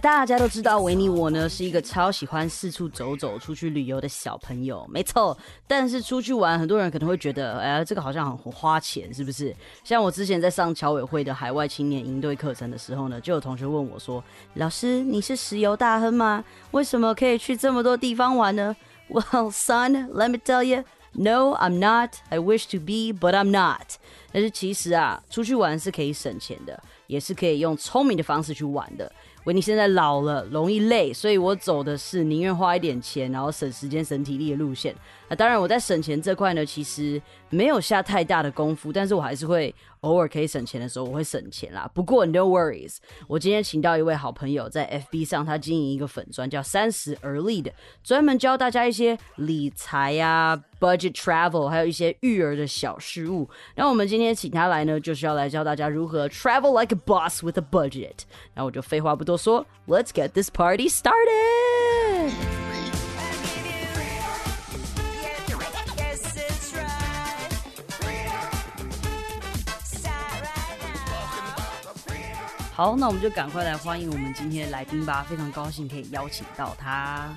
[0.00, 5.36] 大家都知道，维尼我呢是一个超喜欢四处走走、出去旅游的小朋友，没错。
[5.68, 9.54] 但是出去玩，很多人可能会觉得，哎，这个好像很花钱，是不是？
[9.84, 14.22] 像我之前在上侨委会的海外青年营队课程的时候呢，就有同学问我说
[14.54, 16.44] ：“老师，你是石油大亨吗？
[16.72, 18.74] 为什么可以去这么多地方玩呢？”
[19.08, 20.82] Well, son, let me tell you.
[21.12, 22.14] No, I'm not.
[22.30, 23.98] I wish to be, but I'm not.
[24.32, 29.12] 但是其实啊，出去玩是可以省钱的，也是可以用聪明的方式去玩的。
[29.44, 34.94] 维尼现在老了，容易累，所以我走的是宁愿花一点钱，然后省时间、省体力的路线。
[35.28, 41.90] 那当然，我在省钱这块呢，其实没有下太大的功夫，但是我还是会偶尔可以省钱的时候，我会省钱啦。
[41.94, 53.48] 不过 no worries，我今天请到一位好朋友，在 FB 上他经营一个粉砖，叫三十而立的，专门教大家一些理财呀、budget travel，还有一些育儿的小事物。
[53.76, 58.24] 那我们今天请他来呢，就是要来教大家如何 travel like a boss with a budget。
[58.54, 62.63] 那我就废话不多说，Let's get this party started。
[72.76, 75.22] 好，那我们就赶快来欢迎我们今天的来宾吧。
[75.28, 77.32] 非常高兴可以邀请到他。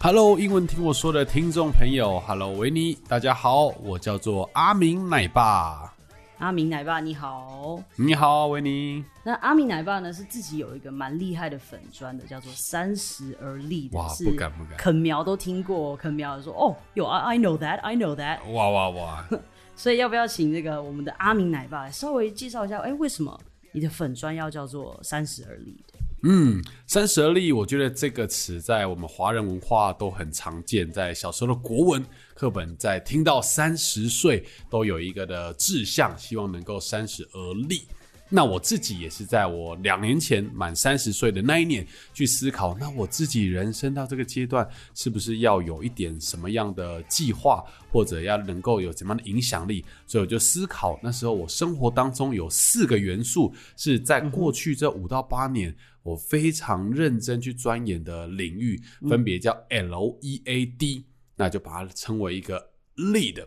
[0.00, 5.92] Hello，英文听我说的听众朋友，Hello，维尼，大家好，我叫做阿明奶爸。
[6.38, 7.78] 阿明奶爸你好。
[7.96, 9.04] 你好，维尼。
[9.22, 19.28] 那阿明奶爸呢是自己有一个蛮厉害的粉砖的，叫做三十而立的，哇不敢不敢肯苗都听过，肯苗说哦，有啊 I know that I know that，哇哇哇！
[19.76, 22.78] 所以要不要请这个我们的阿明奶爸来稍微介绍一下？
[22.78, 23.38] 哎，为什么
[23.76, 25.76] 你的粉砖要叫做三十而立？
[26.22, 32.02] 嗯，三十而立，我觉得这个词在我们华人文化都很常见，在小时候的国文
[32.34, 37.86] 课本，在听到三十岁都有一个的志向，希望能够三十而立。
[38.28, 49.84] 那我自己也是在我两年前满三十岁的那一年去思考，那我自己人生到这个阶段，是不是要有一点什么样的计划，或者要能够有怎么样的影响力？
[50.06, 55.74] 所以我就思考，那时候我生活当中有四个元素是在过去这五到八年。
[56.02, 61.04] 我非常认真去钻研的领域，分别叫 L E A D，、
[61.34, 63.44] 那就把它称为一个 lead。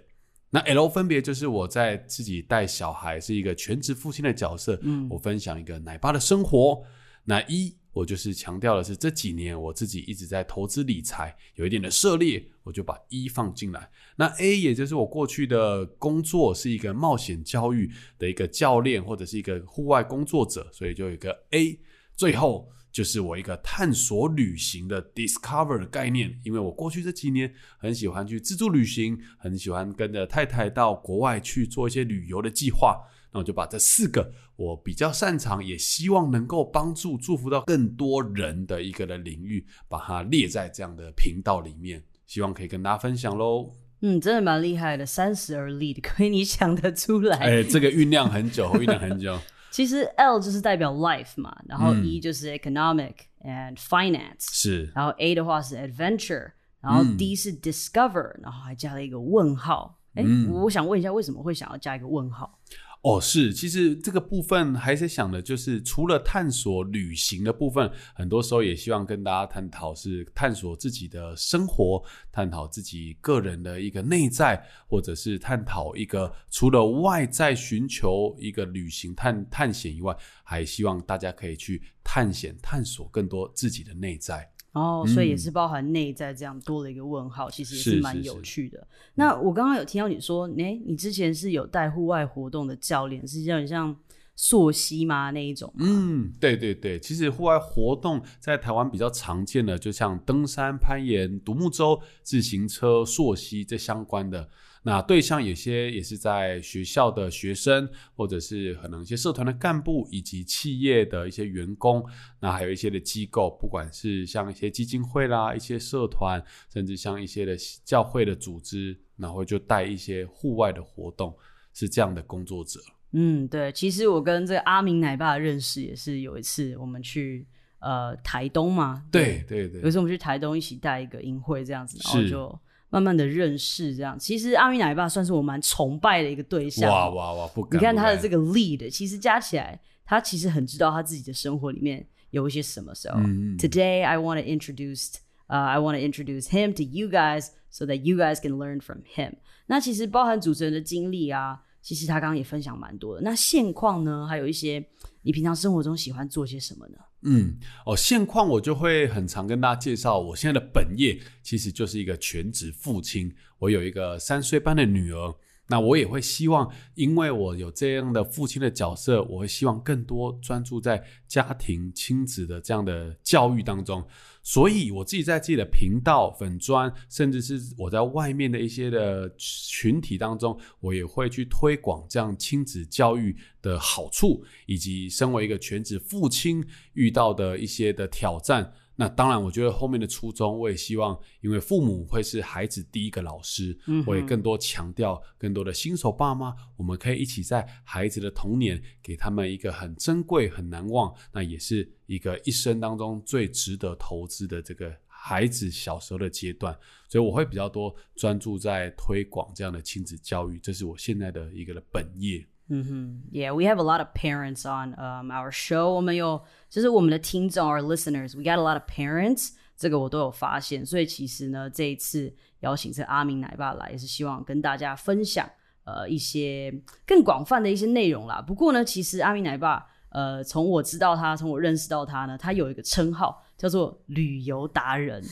[0.50, 6.84] 那 L 分别就是我在自己带小孩，是一个全职父亲的角色，嗯，我分享一个奶爸的生活。
[7.26, 13.90] 那一我就是强调的是这几年我自己一直在投资理财，有一点的涉猎，我就把一放进来。
[14.16, 21.80] 那 A 也就是我过去的工作是一个冒险教育的一个教练，或者是一个户外工作者，所以就有一个 A。
[22.16, 33.00] 最后就是我一个探索旅行的 discover 的概念，因为我过去这几年很喜欢去自助旅行，很喜欢跟着太太到国外去做一些旅游的计划。
[33.32, 43.72] 那我就把这四个我比较擅长，也希望能够帮助、祝福到更多人的一个的领域，把它列在这样的频道里面，希望可以跟大家分享喽。
[44.02, 47.38] 嗯，真的蛮厉害的，三十而立的， 可以你想得出来。
[47.38, 49.40] 哎，这个酝酿很久，酝酿很久。
[49.72, 52.06] 其实 L 就是代表 life 嘛，然后嗯。
[52.06, 57.18] E 就是 economic and finance，是，然后 A 的话是 adventure，然后嗯。
[57.18, 60.00] D 是 discover，然后还加了一个问号。
[60.16, 60.50] 哎、嗯。
[60.52, 62.60] 我想问一下，为什么会想要加一个问号？
[63.02, 84.52] 哦，是，其实这个部分还是想的，就是除了探索旅行的部分，很多时候也希望跟大家探讨是探索自己的生活，探讨自己个人的一个内在，或者是探讨一个除了外在寻求一个旅行探探险以外，还希望大家可以去探险探索更多自己的内在。
[84.74, 88.88] 哦，所以也是包含内在这样多了一个问号，其实也嗯是蛮有趣的。
[89.16, 93.96] 那我刚刚有听到你说，哎、你之前是有带户外活动的教练，是有点像
[94.36, 95.74] 溯溪吗那一种？
[95.80, 104.48] 嗯，对对对，其实户外活动在台湾比较常见的，就像登山、攀岩、独木舟、自行车、溯溪这相关的。
[104.84, 112.04] 那对象有些也是在学校的学生，或者是可能一些社团的干部，以及企业的一些员工。
[112.40, 116.42] 那还有一些的机构，不管是像一些基金会啦、一些社团，
[116.74, 121.36] 甚至像一些的教会的组织，然后就带一些户外的活动，
[121.74, 122.80] 是这样的工作者。
[123.12, 127.46] 嗯，对，其实我跟这个阿明奶爸的认识也是有一次我们去
[127.80, 132.60] 呃台东嘛，对对对有一，次我们去台东一起带一个营会这样子，然后就
[132.90, 134.18] 慢慢的认识这样。
[134.18, 136.90] 其实阿米奶爸算是我蛮崇拜的一个对象。
[136.90, 137.48] 哇哇哇！
[137.48, 142.94] 不敢，你看他的这个 lead，其实加起来，他其实很知道他自己的生活里面有一些什么。
[142.96, 143.10] So、
[143.58, 145.14] today I want to introduce,
[145.48, 148.82] uh, I want to introduce him to you guys so that you guys can learn
[148.82, 149.34] from him.
[149.68, 153.22] 那其实包含主持人的经历啊，其实他刚刚也分享蛮多的。
[153.22, 154.84] 那现况呢，还有一些
[155.22, 156.98] 你平常生活中喜欢做些什么呢？
[157.22, 165.36] 嗯，哦，现况我就会很常跟大家介绍，我现在的本业其实就是一个全职父亲，我有一个三岁半的女儿。
[165.70, 174.04] 那我也会希望，因为我有这样的父亲的角色，我会希望更多专注在家庭亲子的这样的教育当中。
[174.42, 188.74] 所以我自己在自己的频道、粉砖，甚至是我在外面的一些的群体当中，我也会去推广这样亲子教育的好处，以及身为一个全职父亲遇到的一些的挑战。
[189.00, 193.74] 那当然，我觉得后面的初衷，我也希望，因为父母会是孩子第一个老师，
[194.06, 206.78] 我也更多强调，更多的新手爸妈，我们可以一起在孩子的童年，给他们一个很珍贵、很难忘，那也是一个一生当中最值得投资的这个孩子小时候的阶段。
[207.08, 212.46] 所以我会比较多专注在推广这样的亲子教育，这是我现在的一个的本业。
[212.72, 215.90] 嗯哼，Yeah, we have a lot of parents on um our show.
[215.90, 216.40] 我们有
[216.70, 219.54] 就是我们的听众，our listeners, we got a lot of parents.
[219.76, 225.50] 这个我都有发现，所以其实呢，这一次邀请这阿明奶爸来，也是希望跟大家分享
[225.86, 226.74] 呃一些
[227.08, 228.42] 更广泛的一些内容啦。
[228.42, 235.24] 不过呢，其实阿明奶爸呃，从我知道他，从我认识到他呢，他有一个称号叫做旅游达人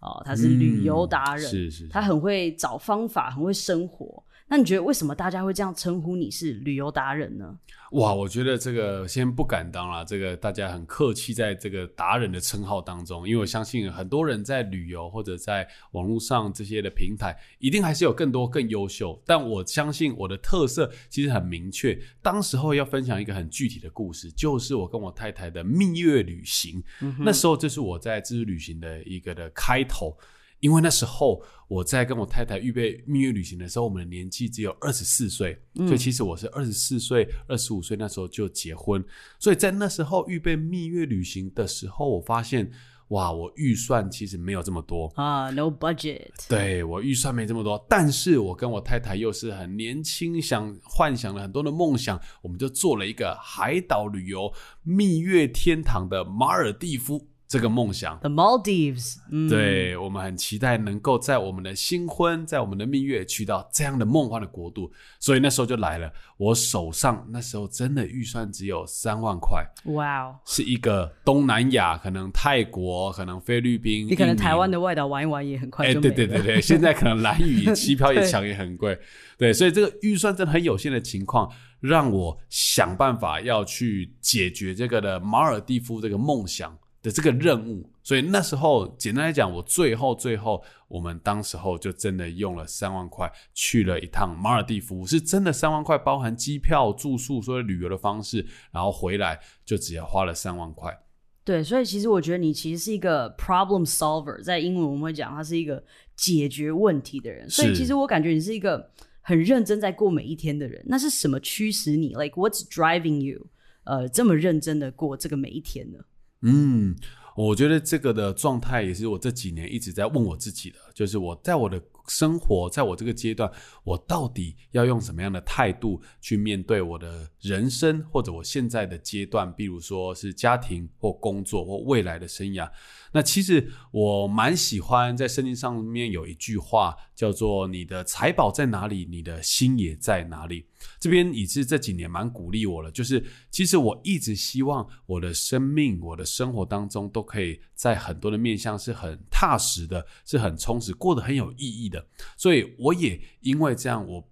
[0.00, 4.22] 哦，他是旅游达人，嗯是是是他很会找方法，很会生活。
[4.46, 7.58] 那你觉得为什么大家会这样称呼你是旅游达人呢？
[7.92, 19.20] 哇，我觉得这个先不敢当啦，这个大家很客气，在这个达人的称号当中，因为我相信很多人在旅游或者在网络上这些的平台，一定还是有更多更优秀。
[19.24, 21.98] 但我相信我的特色其实很明确。
[22.20, 26.82] 当时候要分享一个很具体的故事，就是我跟我太太的蜜月旅行。
[27.20, 30.16] 那时候这是我在自助旅行的一个的开头。
[30.64, 39.04] 因为那时候我在跟我太太预备蜜月旅行的时候，我们的年纪只有二十四岁，所以其实我是二十四岁、二十五岁那时候就结婚，
[39.38, 42.70] 所以在那时候预备蜜月旅行的时候，我发现
[43.08, 46.30] 哇，我预算其实没有这么多，啊、n o budget。
[46.48, 54.50] 对我预算没这么多，但是我跟我太太又是很年轻，想幻想了很多的梦想，我们就做了一个海岛旅游
[54.82, 58.18] 蜜月天堂的马尔蒂夫这个梦想。
[58.18, 64.90] The Maldives，嗯，对我们很期待能够在我们的新婚，在我们的蜜月去到这样的梦幻的国度，
[65.20, 66.12] 所以那时候就来了。
[66.36, 75.94] 我手上那时候真的预算只有三万块，哇哦，是一个东南亚，可能泰国，可能菲律宾，你可能台湾的外岛玩一玩也很快哎。
[75.94, 78.98] 对对对对， 现在可能蓝雨机票也抢也很贵，
[79.38, 81.48] 对，所以这个预算真的很有限的情况，
[81.78, 87.88] 让我想办法要去解决这个的马尔蒂夫这个梦想的这个任务。
[88.02, 100.98] 所以那时候简单来讲，我最后最后我们当时候就真的用了三万块去了一趟马尔蒂夫，是真的三万块包含机票、住宿，所以旅游的方式，然后回来就只要花了三万块。
[101.44, 105.82] 对，所以其实我觉得你其实是一个 problem solver，在英文我们会讲他是一个
[106.16, 107.48] 解决问题的人。
[107.50, 108.90] 所以其实我感觉你是一个
[109.20, 110.82] 很认真在过每一天的人。
[110.86, 113.46] 那是什么驱使你？Like what's driving you？
[113.84, 115.98] 呃，这么认真的过这个每一天呢？
[116.44, 116.94] 嗯，
[117.36, 123.50] 我觉得这个的状态也是我这几年一直在问我自己的，就是我在我的生活，在我这个阶段，
[123.82, 132.70] 我到底要用什么样的态度去面对我的人生，或者我现在的阶段，比如说是家庭或工作或未来的生涯。
[133.10, 140.66] 那其实我蛮喜欢在圣经上面有一句话叫做“你的财宝在哪里，你的心也在哪里”。
[140.98, 152.06] 这边也是这几年蛮鼓励我了，就是其实我一直希望我的生命、我的生活当中都可以在很多的面向是很踏实的，是很充实，过得很有意义的。
[152.36, 154.26] 所以我也因为这样，我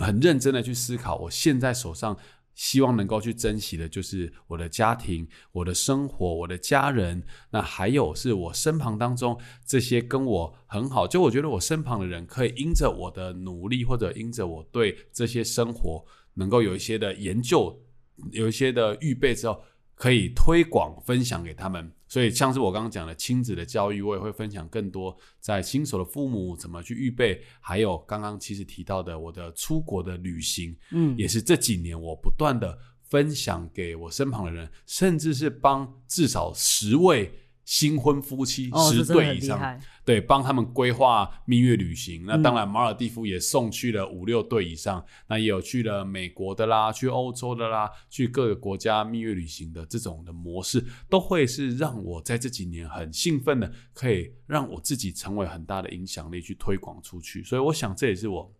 [0.00, 2.16] 很认真的去思考，我现在手上
[2.56, 17.78] 希望能够去珍惜的，就是我的家庭、我的生活、我的家人，那还有是我身旁当中这些跟我很好，就我觉得我身旁的人可以因着我的努力，或者因着我对这些生活能够有一些的研究，
[18.32, 19.62] 有一些的预备之后，
[19.94, 21.92] 可以推广分享给他们。
[22.08, 37.32] 所以像是我刚刚讲的亲子的教育，我也会分享更多在新手的父母怎么去预备，还有刚刚其实提到的我的出国的旅行，嗯，也是这几年我不断的分享给我身旁的人，甚至是帮至少十位
[37.64, 39.80] 新婚夫妻哦，十对以上。
[40.06, 42.24] 对，帮他们规划蜜月旅行。
[42.24, 57.42] 那当嗯然，马尔蒂夫也送去了五六对以上，那也有去了美国的啦，去欧洲的啦，去各个国家蜜月旅行的这种的模式，都会是让我在这几年很兴奋的，可以让我自己成为很大的影响力去推广出去。
[57.42, 58.54] 所以，我想这也是我。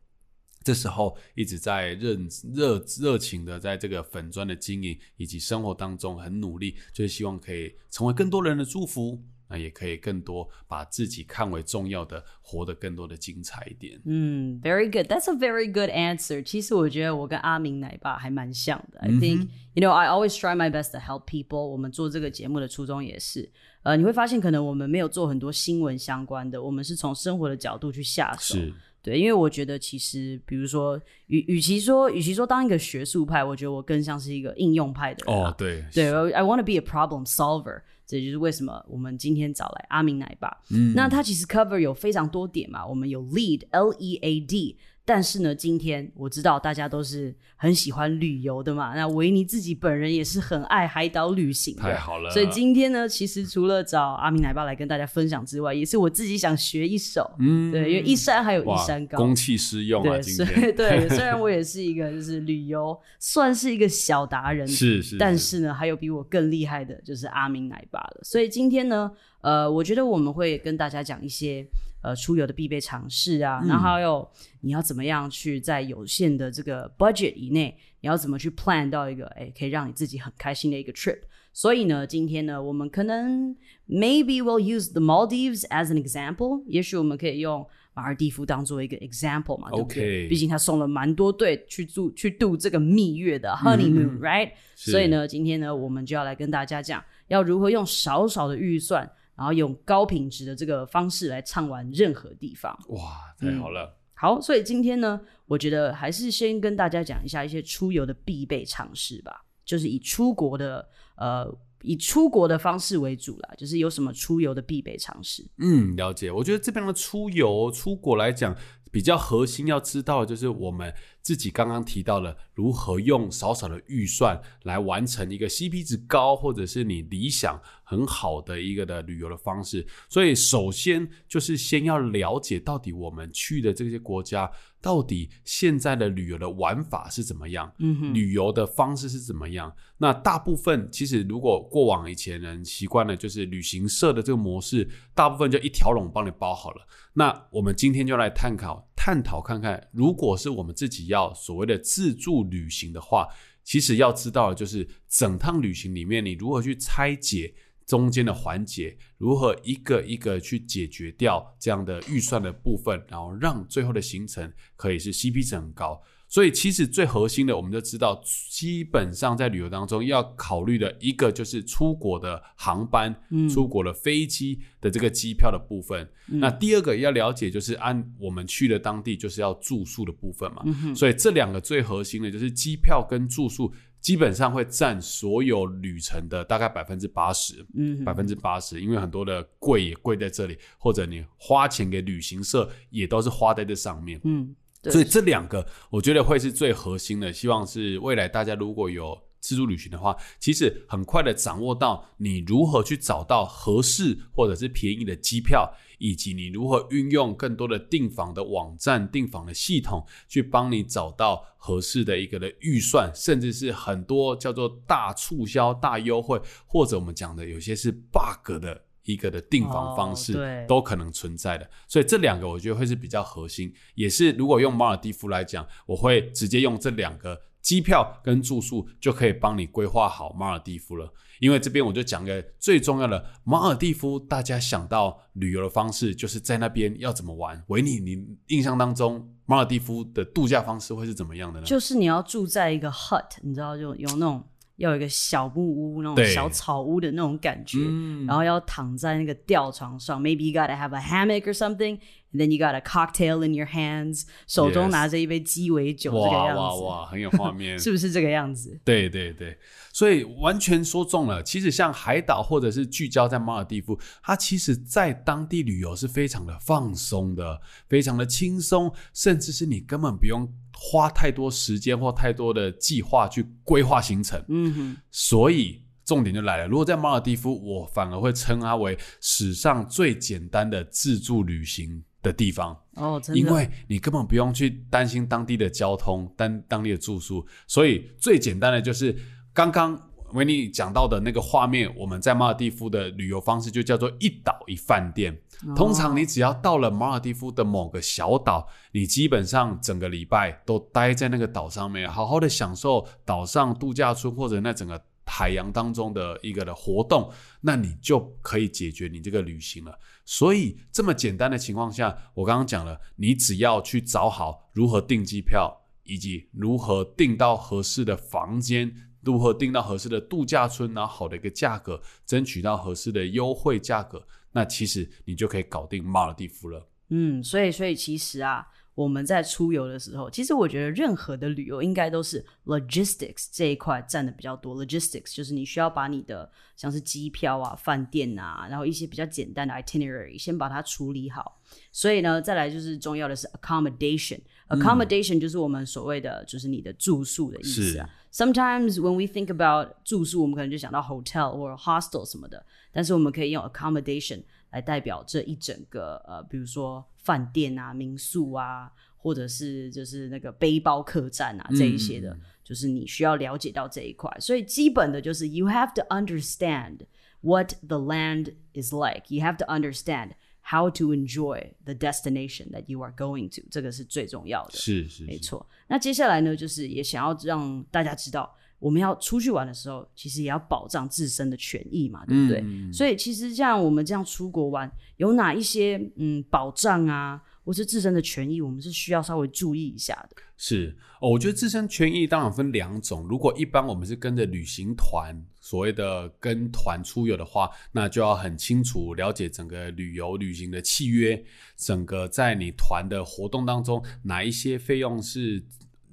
[0.65, 2.19] 这时候一直在热
[2.53, 14.01] 热热情的在这个粉砖的经营以及生活当中很努力，就是希望可以成为更多人的祝福，那也可以更多把自己看为重要的，活得更多的精彩一点。
[14.05, 15.07] 嗯，very good.
[15.07, 16.43] That's a very good answer.
[16.43, 18.99] 其实我觉得我跟阿明奶爸还蛮像的。
[19.01, 21.59] I think you know I always try my best to help people.
[21.59, 23.51] 我们做这个节目的初衷也是，
[23.83, 28.57] 呃，你会发现可能我们没有做很多新闻相关的，我们是从生活的角度去下手。
[28.57, 28.73] 是，
[29.03, 40.49] 对，因为我觉得其实，比如说，与与其说，与其说当一个学术派，我觉得我更像是一个应用派的人啊、哦，对，对，I want to be a problem solver，这就是为什么我们今天找来阿明奶爸。
[40.71, 52.29] 嗯那他其实 cover 有非常多点嘛，我们有 lead L E A D，但是呢，今天我知道大家都是很喜欢旅游的嘛，那维尼自己本人也是很爱海岛旅行的，太好了。
[52.31, 57.71] 所以今天呢，其实除了找阿明奶爸来跟大家分享之外，也是我自己想学一手，嗯。
[57.71, 68.21] 对，因为一山还有一山，高，公器私用啊，对，对， 虽然我也是一个就是旅游算是一个小达人，是是，但是呢，还有比我更厉害的，就是阿明奶爸了。
[68.25, 69.09] 所以今天呢，
[69.41, 71.65] 呃，我觉得我们会跟大家讲一些
[72.07, 73.69] 呃出游的必备常识啊，嗯。
[73.69, 74.29] 然后还有
[74.61, 81.19] 你要怎么样去在有限的这个 budget 以内，你要怎么去 plan 到一个哎可以让你自己很开心的一个 trip。
[81.53, 83.57] 所以呢，今天呢，我们可能
[83.89, 94.91] maybe we'll use the Maldives as an example，也许我们可以用马尔蒂夫当做一个 example 嘛，对不对 OK 毕竟他送了蛮多队去住去度这个蜜月的嗯 honeymoon，right？、是。
[94.91, 102.77] 所以呢，今天呢，我们就要来跟大家讲，要如何用少少的预算，然后用高品质的这个方式来唱完任何地方。
[102.89, 111.47] 哇，太好了，好，所以今天呢，我觉得还是先跟大家讲一下一些出游的必备常识吧，就是以出国的呃
[111.83, 115.47] 以出国的方式为主啦，就是有什么出游的必备常识。
[115.59, 116.33] 嗯，了解。
[116.33, 118.57] 我觉得这边的出游出国来讲，
[118.97, 129.87] 比较核心要知道的就是我们自己刚刚提到了如何用少少的预算来完成一个 CP 值高，或者是你理想很好的一个的旅游的方式。
[130.09, 134.51] 所以，首先就是先要了解到底我们去的这些国家，
[134.81, 139.71] 到底现在的旅游的玩法是怎么样，嗯，旅游的方式是怎么样？
[139.99, 146.87] 那大部分其实如果过往以前人习惯了就是旅行社的这个模式，大部分就一条龙帮你包好了。
[147.19, 153.27] 那我们今天就来探讨探讨看看，如果是我们自己要所谓的自助旅行的话，
[153.65, 157.55] 其实要知道的就是整趟旅行里面你如何去拆解。
[157.87, 166.03] 中间的环节如何一个一个去解决掉这样的预算的部分，然后让最后的行程可以是 CP 值很高。
[166.29, 176.09] 所以其实最核心的，我们就知道，基本上在旅游当中要考虑的一个就是出国的航班、嗯出国的飞机的这个机票的部分。
[176.27, 180.65] 那第二个要了解就是按我们去的当地就是要住宿的部分嘛。
[180.95, 183.73] 所以这两个最核心的就是机票跟住宿。
[183.99, 194.21] 基本上会占所有旅程的大概百分之八十，嗯百分之八十，因为很多的贵也贵在这里，或者你花钱给旅行社也都是花在这上面。
[194.23, 194.55] 嗯，对
[194.91, 218.86] 所以这两个我觉得会是最核心的，希望是未来大家如果有自助旅行的话，其实很快的掌握到你如何去找到合适或者是便宜的机票，以及你如何运用更多的订房的网站、订房的系统，去帮你找到合适的一个的预算，甚至是很多叫做大促销、大优惠，或者我们讲的有些是 bug 的。
[219.07, 231.13] 一个的订房方式、哦都可能存在的，所以这两个我觉得会是比较核心，也是如果用马尔蒂夫来讲，我会直接用这两个机票跟住宿就可以帮你规划好马尔蒂夫了。
[231.39, 237.63] 因为这边我就讲个最重要的，马尔蒂夫大家想到旅游的方式就是在那边要怎么玩。
[237.69, 241.67] 维尼，你印象当中马尔蒂夫的度假方式会是怎么样的呢？
[241.67, 244.43] 就是你要住在一个 hut，你知道，就有那种
[244.77, 251.99] 要有一个小木屋、那种小草屋的那种感觉，嗯然后要躺在那个吊床上，maybe you gotta have a hammock or something。
[252.33, 258.79] Then you got a cocktail in your hands，手中拿着一杯鸡尾酒，这个哇样子，哇哇，很有画面， 是不是这个样子？
[258.85, 259.57] 对对对，
[259.91, 261.43] 所以完全说中了。
[261.43, 270.47] 其实像海岛或者是聚焦在马尔蒂夫，它其实在当地旅游是非常的放松的，非常的轻松，甚至是你根本不用
[270.79, 274.39] 花太多时间或太多的计划去规划行程。
[274.49, 282.79] 嗯哼，所以重点就来了，如果在马尔蒂夫，我反而会称它为史上最简单的自助旅行的地方。
[282.95, 289.17] 哦，真的，因为你根本不用去担心当地的交通、当当地的住宿，所以最简单的就是
[289.55, 289.99] 刚刚
[290.37, 291.93] 维尼讲到的那个画面。
[291.97, 295.37] 我们在马尔蒂夫的旅游方式就叫做一岛一饭店。
[295.75, 309.99] 通常你只要到了马尔蒂夫的某个小岛，你基本上整个礼拜都待在那个岛上面，好好的享受岛上度假村或者那整个海洋当中的一个的活动，那你就可以解决你这个旅行了。
[310.25, 315.75] 所以这么简单的情况下，我刚刚讲了，你只要去找好如何订机票，
[316.05, 318.95] 以及如何订到合适的房间，
[319.27, 324.25] 如何订到合适的度假村，然后好的一个价格，争取到合适的优惠价格。
[324.53, 326.89] 那其实你就可以搞定马尔蒂夫了。
[327.09, 328.67] 嗯，所以所以其实啊，
[328.97, 334.75] 我们在出游的时候，其实我觉得任何的旅游应该都是 logistics 这一块占的比较多。
[334.75, 341.61] logistics 就是你需要把你的像是机票啊、饭店啊，然后一些比较简单的 itinerary 先把它处理好。
[341.93, 344.41] 所以呢，再来就是重要的是 accommodation。
[344.69, 348.09] accommodation 就是我们所谓的就是你的住宿的意思啊。
[348.33, 352.65] Sometimes when we think about 住宿，我们可能就想到 hotel 或者 hostel 什么的。
[352.93, 364.31] 但是我们可以用 accommodation 来代表这一整个呃，比如说饭店啊、民宿啊，或者是就是那个背包客栈啊这一些的，就是你需要了解到这一块。
[364.39, 367.01] 所以基本的就是 you have to understand
[367.41, 369.25] what the land is like.
[369.29, 370.33] You have to understand
[370.63, 373.63] how to enjoy the destination that you are going to.
[373.71, 374.73] 这个是最重要的。
[374.73, 375.69] 是是，没错。
[375.89, 378.55] 那接下来呢，就是也想要让大家知道。
[378.79, 382.65] 我们要出去玩的时候，其实也要保障自身的权益嘛，对不对？
[382.93, 390.37] 所以其实像我们这样出国玩，有哪一些嗯保障啊，或是自身的权益，我们是需要稍微注意一下的。
[390.59, 393.27] 是哦，我觉得自身权益当然分两种。
[393.29, 401.43] 如果一般我们是跟着旅行团，所谓的跟团出游的话，那就要很清楚了解整个旅游旅行的契约，
[401.77, 405.65] 整个在你团的活动当中，哪一些费用是。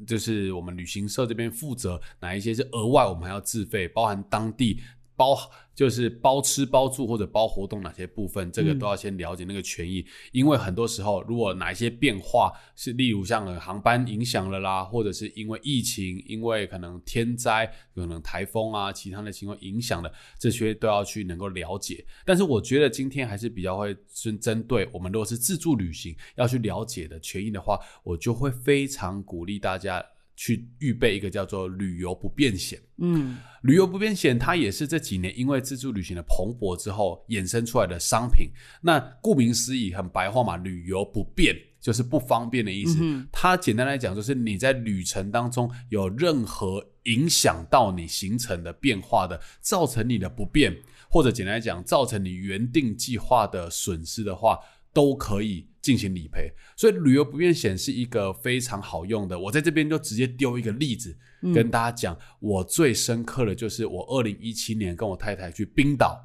[0.05, 4.81] 就是我们旅行社这边负责哪一些是额外，我们还要自费，包含当地
[5.23, 5.49] 包。
[5.75, 22.05] 就是包吃包住或者包活动哪些部分，这个都要先了解那个权益，因为很多时候如果哪一些变化是，例如像航班影响了啦，或者是因为疫情，因为可能天灾，可能台风啊，其他的情况影响的，这些都要去能够了解。
[22.23, 30.05] 但是我觉得今天还是比较会针针对我们如果是自助旅行要去了解的权益的话，我就会非常鼓励大家。
[30.35, 32.79] 去预备一个叫做旅游不便险。
[32.97, 38.49] 嗯，旅游不便险它也是这几年因为自助旅行的蓬勃之后衍生出来的商品。
[38.81, 42.99] 那顾名思义，很白话嘛，旅游不便就是不方便的意思。
[43.31, 50.75] 它简单来讲，就是你在旅程当中有任何影响到你行程的变化的，造成你的不便，
[51.09, 54.57] 或者简单来讲，造成你原定计划的损失的话。
[54.95, 59.37] 都可以进行理赔，所以旅游不便险是一个非常好用的。
[59.37, 61.13] 我在这边就直接丢一个例子
[61.53, 66.17] 跟大家讲，我最深刻的就是我二零一七年跟我太太去冰岛，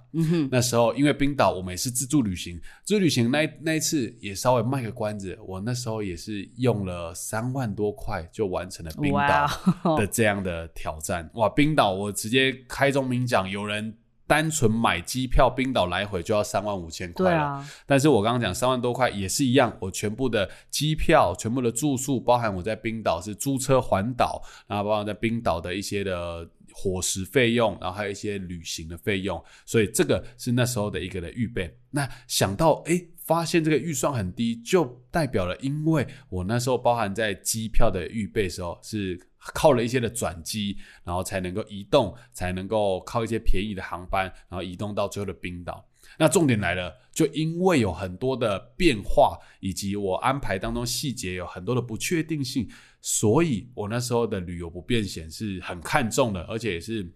[0.49, 11.29] 那时候因为冰岛我们也是自助旅行，自助旅行那那一次也稍微卖个关子，我那时候也是用了三万多块就完成了冰岛的这样的挑战。
[11.35, 13.93] 哇，冰岛我直接开中明讲，有人。
[14.29, 31.75] 单纯买机票冰岛来回就要三万五千块了，但是我刚刚讲三万多块也是一样，我全部的机票、全部的住宿，包含我在冰岛是租车环岛，然后包含在冰岛的一些的伙食费用，然后还有一些旅行的费用，所以这个是那时候的一个的预备。
[31.91, 39.28] 那想到哎，发现这个预算很低，就代表了因为我那时候包含在机票的预备时候是。
[39.39, 45.85] 靠了一些的转机，然后才能够移动，才能够靠一些便宜的航班，然后移动到最后的冰岛。
[46.19, 52.69] 那重点来了，就因为有很多的变化，以及我安排当中细节有很多的不确定性，
[53.01, 57.13] 所以我那时候的旅游不便险是很看重的，而且也是。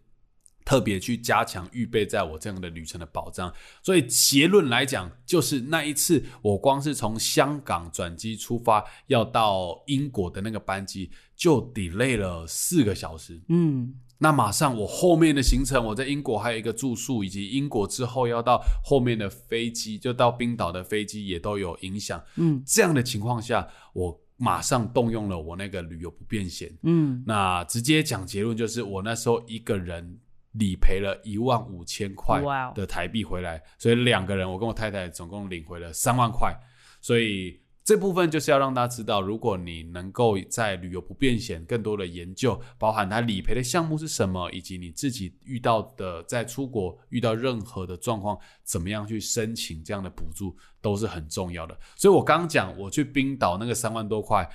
[0.64, 3.52] 特别去加强预备，在我这样的旅程的保障。
[3.82, 13.40] 所以结论来讲，就是那一次我光是从香港转机出发，要到英国的那个班机就 delay 了四个小时。
[13.48, 22.22] 嗯，那马上我后面的行程，我在英国还有一个住宿，以及英国之后要到后面的飞机，就到冰岛的飞机也都有影响。
[22.36, 26.72] 嗯，这样的情况下，我马上动用了我那个旅游不便险。
[26.82, 30.18] 嗯，那直接讲结论就是，我那时候一个人。
[30.52, 32.42] 理赔了一万五千块
[32.74, 36.54] 的台币回来，所以两个人，我跟我太太总共领回了三万块。
[37.00, 51.76] 所以这部分就是要让大家知道，如果你能够在旅游不便险更多的研究，包含它理赔的项目是什么，以及你自己遇到的在出国遇到任何的状况，怎么样去申请这样的补助，都是很重要的。
[51.96, 54.48] 所以我刚讲我去冰岛那个三万多块。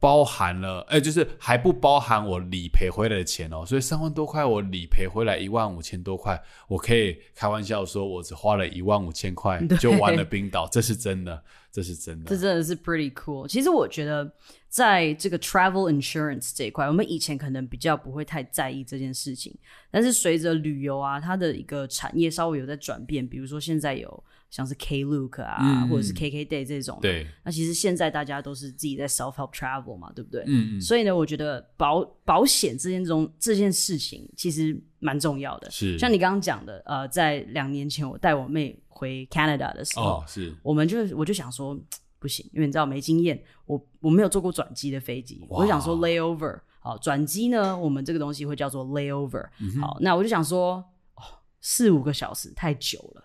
[0.00, 13.46] 包含了，哎，就是还不包含我理赔回来的钱哦，所以三万多块我理赔回来一万五千多块，我可以开玩笑说，我只花了一万五千块 就玩了冰岛，这是真的，这是真的，这真的是 pretty cool。
[13.46, 14.30] 其实我觉得，
[14.68, 19.56] 在这个 travel insurance 这一块，我们以前可能比较不会太在意这件事情，
[19.90, 24.24] 但是随着旅游啊，它的一个产业稍微有在转变，比如说现在有。
[24.50, 30.42] 像是 Klook 啊，或者是 KK Day 这种，对，那其实现在大家都是自己在 self help travel 嘛，对不对？
[30.48, 30.80] 嗯嗯。
[30.80, 35.70] 所以呢，我觉得保保险这件中这件事情其实蛮重要的。
[35.70, 41.74] 是，像你刚刚讲的，呃，在两年前我带我妹回 Canada 的时候，是，我们就我就想说
[42.20, 49.48] 不行，因为你知道没经验，我我没有坐过转机的飞机，我就想说 layover，好，转机呢，我们这个东西会叫做 layover，
[49.80, 50.84] 好，那我就想说，
[51.14, 51.22] 哦，
[51.62, 53.24] 四五个小时太久了。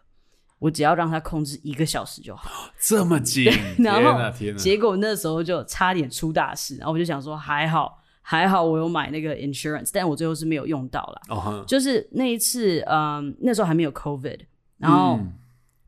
[0.58, 4.18] 我只要让他控制一个小时就好， 这么紧， 然后
[4.58, 14.40] 结果那时候就差点出大事，然后我就想说还好还好我有买那个 insurance，但我最后是没有用到了，哦，就是那一次，嗯，那时候还没有 covid，
[14.78, 15.20] 然后。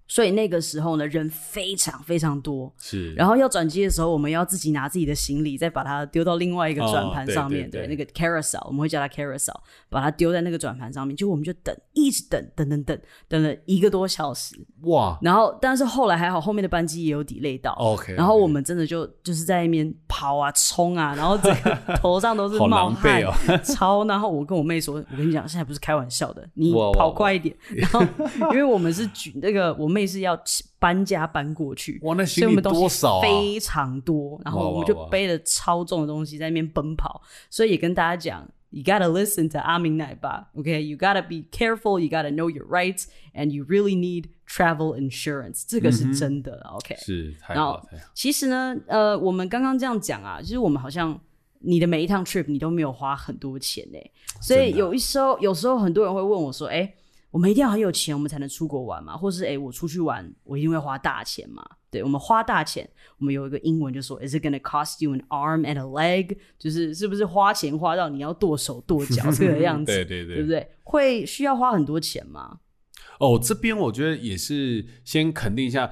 [0.08, 3.14] 所以那个时候呢，人非常非常多，是。
[3.14, 9.54] 然后要转机的时候，我们要自己拿自己的行李，再把它丢到另外一个转盘上面，对，那个 carousel，我们会叫它 carousel，
[9.90, 15.20] 把它丢在那个转盘上面，就我们就等，一直等，等等等，等了一个多小时，哇！
[15.22, 18.14] 然后，但是后来还好，后面的班机也有 delay 到，OK。
[18.14, 21.38] 然后我们真的就就是在那边跑啊、冲啊，然后
[22.00, 23.22] 头上都是冒汗，
[23.62, 24.06] 超。
[24.06, 28.02] 然后我跟我妹说：“我跟你讲，现在不是开玩笑的，你跑快一点。”然后，
[28.54, 29.97] 因为我们是举那个我。
[29.98, 30.40] 妹是要
[30.78, 33.20] 搬家搬过去，哇，那行李多少？
[33.20, 44.96] 非常多，然后我们就背了超重的东西在那边奔跑，所以也跟大家讲，You gotta listen to 阿明奶爸，OK？You gotta be careful，You gotta know your rights，and you really need travel
[44.96, 46.96] insurance，这个是真的，OK？
[46.98, 47.82] 是，然后
[48.14, 51.20] 其实呢，呃，我们刚刚这样讲啊，就是我们好像
[51.60, 53.98] 你的每一趟 trip 你都没有花很多钱呢，
[54.42, 56.94] 所以有一时候，有时候很多人会问我说，哎。
[57.30, 59.16] 我们一定要很有钱，我们才能出国玩嘛？
[59.16, 61.64] 或是哎，我出去玩，我一定会花大钱嘛？
[61.90, 66.38] 对，我们花大钱，我们有一个英文就说，Is it gonna cost you an arm and a leg？
[66.58, 69.92] 就是是不是花钱花到你要剁手剁脚 这个样子？
[69.92, 70.70] 对对对，对不对？
[70.84, 72.60] 会需要花很多钱吗？
[73.20, 75.92] 哦，这边我觉得也是先肯定一下。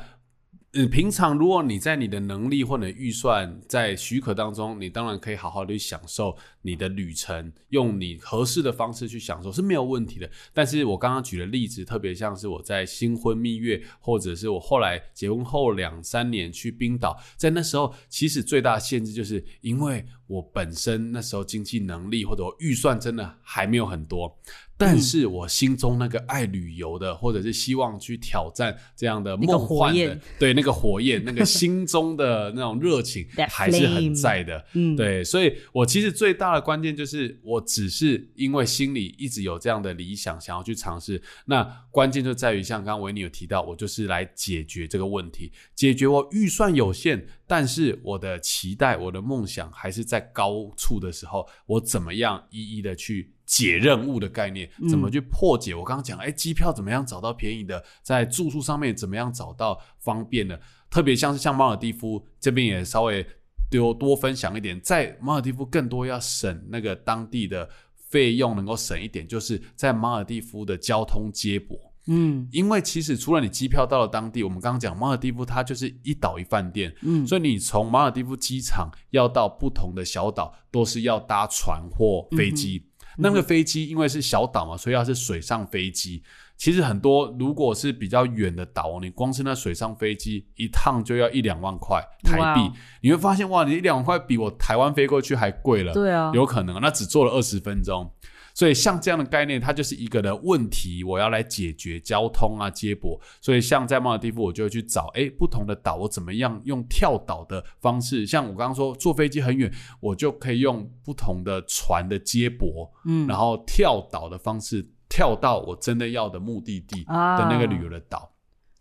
[0.77, 10.29] 嗯，平常如果你在你的能力或者预算在许可当中，你当然可以好好的去享受你的旅程，用你合适的方式去享受是没有问题的。
[10.53, 24.38] 但是我刚刚举的例子，特别像是我在新婚蜜月，或者是我后来结婚后两三年去冰岛，在那时候，其实最大的限制就是因为我本身那时候经济能力或者预算真的还没有很多。
[24.77, 34.65] 但是我心中那个爱旅游的，或者是希望去挑战这样的梦幻的，对那个火焰，那个心中的那种热情 还是很在的。
[34.73, 41.21] 嗯，对，所以我其实最大的关键就是，我只是因为心里一直有这样的理想，想要去尝试。
[41.45, 53.31] 那关键就在于，像刚刚维尼有提到，我就是来解决这个问题，解决我预算有限，但是我的期待、我的梦想还是在高处的时候，我怎么样一一的去。
[53.45, 55.75] 解任务的概念，怎么去破解？
[55.75, 57.84] 我刚刚讲，哎，机票怎么样找到便宜的？
[58.01, 60.60] 在住宿上面怎么样找到方便的？
[60.89, 63.25] 特别像是像马尔蒂夫这边也稍微
[63.69, 67.69] 多多分享一点，在马尔蒂夫更多要省那个当地的
[68.10, 71.77] 费用，能够省一点，就是在马尔蒂夫的交通接驳。
[72.08, 82.84] 嗯，因为其实除了你机票到了当地，我们刚刚讲马尔蒂夫它就是一岛一饭店，嗯，所以你从马尔蒂夫机场要到不同的小岛，都是要搭船或飞机。
[83.17, 86.23] 那个飞机因为是小岛嘛，所以它是水上飞机。
[86.58, 92.71] 其实很多如果是比较远的岛，你光是那水上飞机一趟就要一两万块台币。
[93.01, 95.93] 你会发现哇，你一两万块比我台湾飞过去还贵了。
[95.93, 98.10] 对啊，有可能那只坐了二十分钟。
[98.55, 103.19] 所以像这样的概念，它就是一个的问题，我要来解决交通啊接驳。
[103.41, 108.25] 所以像在马尔地夫，我就会去找哎不同的岛，我怎么样用跳岛的方式？
[108.25, 118.31] 像我刚刚说坐飞机很远，我就可以用不同的船的接驳，嗯，然后跳岛的方式跳到我真的要的目的地的那个旅游的岛。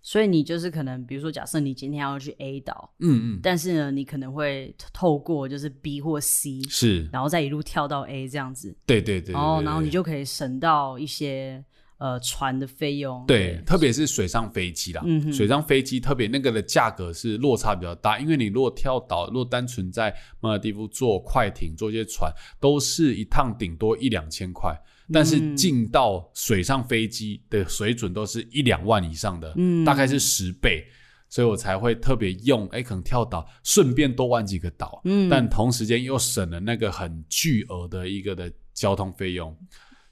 [0.04, 8.76] 所以你就是可能，比如说，假设你今天要去 A 岛，嗯嗯，但是呢，你可能会透过就是 B 或 C，是，然后再一路跳到 A 这样子。
[8.86, 9.34] 对对对。
[9.34, 11.64] 哦，然后你就可以省到一些。
[11.96, 13.24] 呃船的费用。
[13.24, 24.76] 对，特别是水上飞机啦，嗯水上飞机特别那个的价格是落差比较大，因为你如果跳岛，如果单纯在马尔地夫坐快艇、坐一些船，都是一趟顶多一两千块，
[25.12, 29.84] 但是进到水上飞机的水准都是一两万以上的，嗯。
[29.84, 30.84] 大概是十倍。
[31.30, 35.28] 所以我才会特别用，哎，可能跳岛顺便多玩几个岛，嗯。
[35.28, 39.56] 但同时间又省了那个很巨额的一个的交通费用，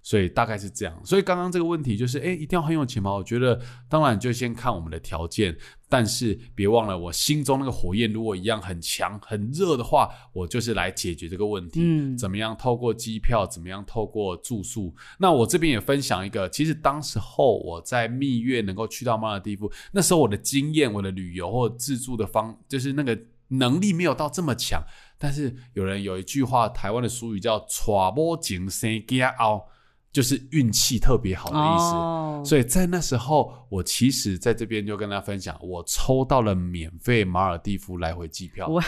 [0.02, 1.00] 所以大概是这样。
[1.04, 3.12] 所以刚刚这个问题就是，哎，一定要很有钱吗？
[3.12, 5.56] 我觉得当然就先看我们的条件，
[5.88, 11.80] 但是别忘了，我心中那个火焰如果一样很强、很热的话，我就是来解决这个问题。
[11.82, 14.94] 嗯怎么样透过机票，怎么样透过住宿？
[15.18, 24.82] 那我这边也分享一个，其实当时候我在蜜月能够去到马尔地夫，那时候我的经验、我的旅游或自助的方，就是那个能力没有到这么强。
[25.18, 29.62] 但是有人有一句话，台湾的俗语叫“娶某情生囝后”，
[30.12, 31.94] 就是运气特别好的意思。
[31.94, 38.68] 哦，所以在那时候，我其实在这边就跟大家分享，我抽到了免费马尔蒂夫来回机票。
[38.68, 38.82] 哇，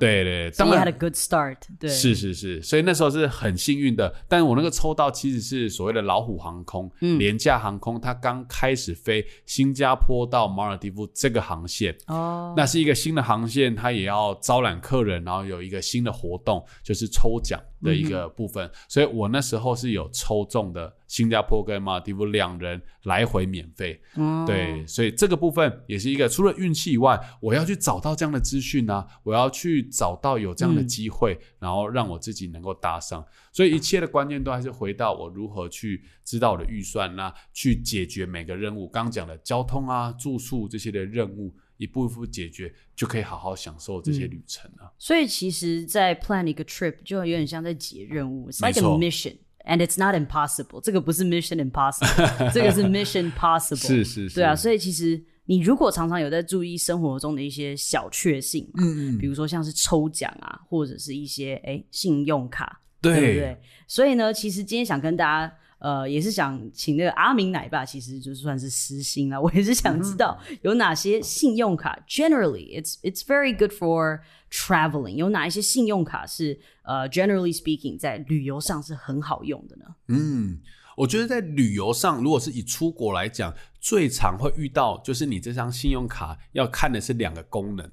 [0.00, 0.86] 对对，对所以你当然。
[0.86, 4.14] had a good start，对，是是是，所以那时候是很幸运的。
[4.26, 7.18] 但我那个抽到其实是所谓的老虎航空，嗯。
[7.18, 18.68] 廉价航空，它刚开始飞新加坡到马尔蒂夫这个航线，哦，那是一个新的航线，它也要招揽客人，然后有一个新的活动，就是抽奖的一个部分。
[18.88, 24.00] 所以我那时候是有抽中的新加坡跟马尔地夫两人来回免费。
[24.16, 33.24] 哦，对，所以这个部分也是一个除了运气以外，我要去找到这样的资讯啊，我要去找到有这样的机会，然后让我自己能够搭上。
[33.52, 38.88] 所以一切的关键都还是回到我如何去知道我的预算那、去解决每个任务。
[38.88, 49.36] 刚讲的交通啊、住宿这些的任务，一步一步解决，就可以好好享受这些旅程了、所以其实，在 plan 一个 trip 就有点像在解任务，it's like a mission。
[49.66, 53.76] And it's not impossible，这个不是 mission impossible， 这个是 mission possible。
[53.76, 63.58] 是是是对啊，所以其实你如果常常有在注意生活中的一些小确幸，嗯嗯，比如说像是抽奖啊，或者是一些哎信用卡，对对不对？
[63.88, 65.54] 所以呢，其实今天想跟大家。
[65.84, 69.38] 呃，也是想请那个阿明奶爸，其实就算是私心啦。
[69.38, 74.20] 我也是想知道有哪些信用卡，generally it's it's very good for
[74.50, 75.16] traveling。
[75.16, 79.84] 有哪一些信用卡是呃，generally speaking，在旅游上是很好用的呢？
[80.08, 80.58] 嗯，
[80.96, 87.90] 我觉得在旅游上，如果是以出国来讲，最常会遇到就是你这张信用卡要看的是两个功能，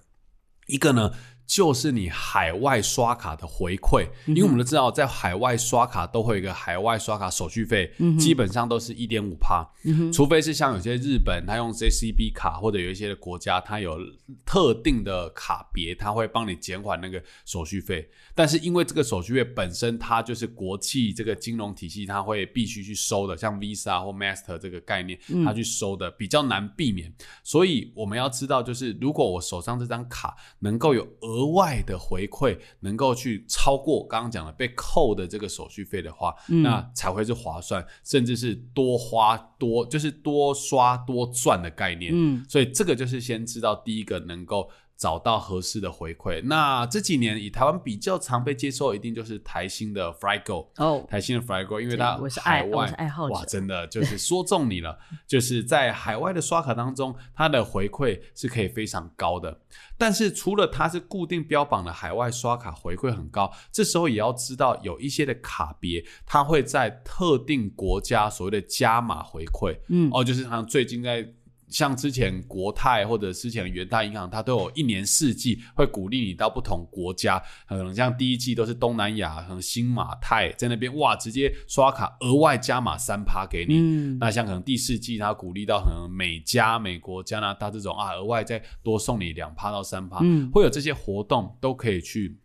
[0.67, 1.11] 一个呢。
[1.45, 9.65] 就是你海外刷卡的回馈，因为我们都知道，在海外刷卡都会有一个海外刷卡手续费，基本上都是一点五趴，
[10.13, 13.97] 除非是像有些日本，他用 JCB 卡，或者有一些的国家，他有
[14.45, 18.09] 特定的卡别，他会帮你减缓那个手续费。
[18.33, 27.13] 但是因为这个手续费本身它就是国际这个金融体系，它会必须去收的，像 Visa 或 Master 这个概念，它去收的比较难避免。
[27.43, 42.11] 所以我们要知道，就是如果我手上这张卡能够有额外的回馈，能够去超过刚刚讲的被扣的这个手续费的话，那才会是划算，甚至是多花多就是多刷多赚的概念。
[42.13, 44.69] 嗯，所以这个就是先知道第一个能够
[45.01, 46.43] 找到合适的回馈。
[46.43, 59.61] 那这几年以台湾比较常被接受，一定就是台新的 Frygo 哦，台新的 Frygo，因为它我是爱海外我是爱好者哇，真的就是说中你了， 就是在海外的刷卡当中，它的回馈是可以非常高的。
[59.97, 69.75] 但是除了它是固定标榜的海外刷卡回馈很高，这时候也要知道有一些的卡别，它会在特定国家所谓的加码回馈。
[69.89, 71.33] 嗯哦，就是像最近在。
[71.71, 83.75] 像之前国泰或者之前的元大银行，它都有一年四季会鼓励你到不同国家，可能像第一季都是东南亚，可能新马泰在那边哇，直接刷卡额外加码三趴给你。
[83.79, 92.37] 嗯，那像可能第四季它鼓励到可能美加、美国、加拿大这种啊，额外再多送你两趴到三趴，嗯会有这些活动都可以去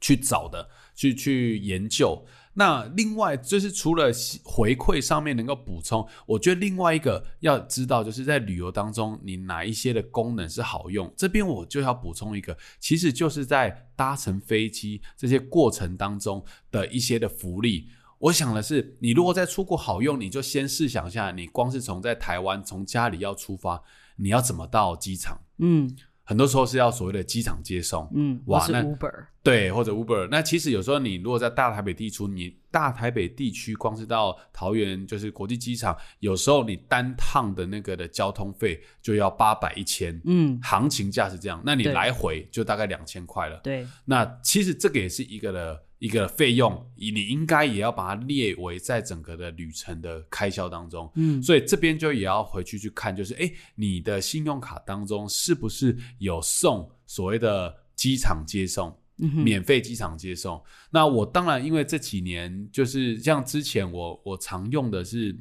[0.00, 2.26] 去找的，去去研究。
[2.58, 4.10] 那另外就是除了
[4.42, 11.12] 回馈上面能够补充，我觉得另外一个要知道，就是在旅游当中，你哪一些的功能是好用。
[11.14, 17.90] 这边我就要补充一个，其实就是在搭乘飞机这些过程当中的一些的福利。
[18.18, 23.82] 我想的是，你如果在出国好用，你就先试想一下，你光是从在台湾从家里要出发，
[24.16, 25.38] 你要怎么到机场？
[25.58, 25.94] 嗯
[26.28, 30.26] 很多时候是要所谓的机场接送，嗯，哇那 Uber，对，或者 Uber。
[30.28, 43.60] 那其实有时候你如果在大台北地区，你大台北地区光是到桃园就是国际机场，有时候你单趟的那个的交通费就要八百一千，嗯，行情价是这样，那你对来回就大概两千块了。
[43.62, 51.10] 对，那其实这个也是一个的一个费用，你应该也要把它列为在整个的旅程的开销当中。
[51.14, 58.94] 嗯所以这边就也要回去去看，就是诶，你的信用卡当中是不是有送所谓的机场接送？
[59.18, 60.62] 免费机场接送。
[60.90, 65.34] 那我当然因为这几年就是像之前我我常用的是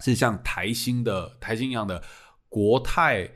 [0.00, 2.02] 是像台新的台新一样的
[2.48, 3.30] 国泰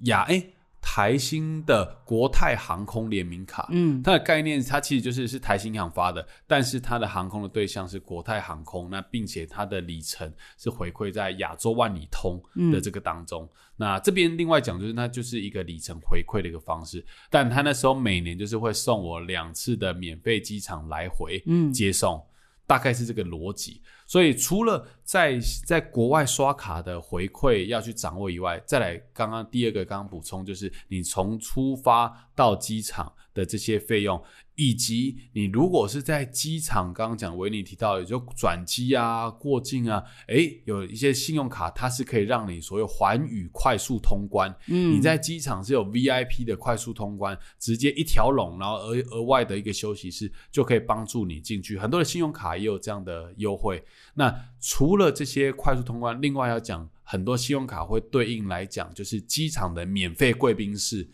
[0.00, 0.46] 亚哎、
[0.86, 3.66] 台新的国泰航空联名卡。
[3.70, 12.38] 嗯它的概念，它其实就是是台新银行发的，但是它的航空的对象是国泰航空，那并且它的里程是回馈在亚洲万里通
[12.70, 13.48] 的这个当中。
[13.76, 22.22] 那这边另外讲，就是那就是一个里程回馈的一个方式，但他那时候每年就是会送我两次的免费机场来回嗯接送，
[22.66, 23.80] 大概是这个逻辑。
[24.06, 34.22] 所以除了在在国外刷卡的回馈要去掌握以外，再来刚刚第二个刚刚补充就是你从出发到机场的这些费用，
[34.56, 51.76] 以及你如果是在机场刚刚讲维尼提到也，就转机啊、过境啊，诶，有一些信用卡它是可以让你所有环宇快速通关，嗯你在机场是有 VIP 的快速通关，直接一条龙，然后额额外的一个休息室就可以帮助你进去。
[51.76, 53.82] 很多的信用卡也有这样的优惠。
[54.14, 61.08] 那除了这些快速通关，另外要讲很多信用卡会对应来讲，就是机场的免费贵宾室，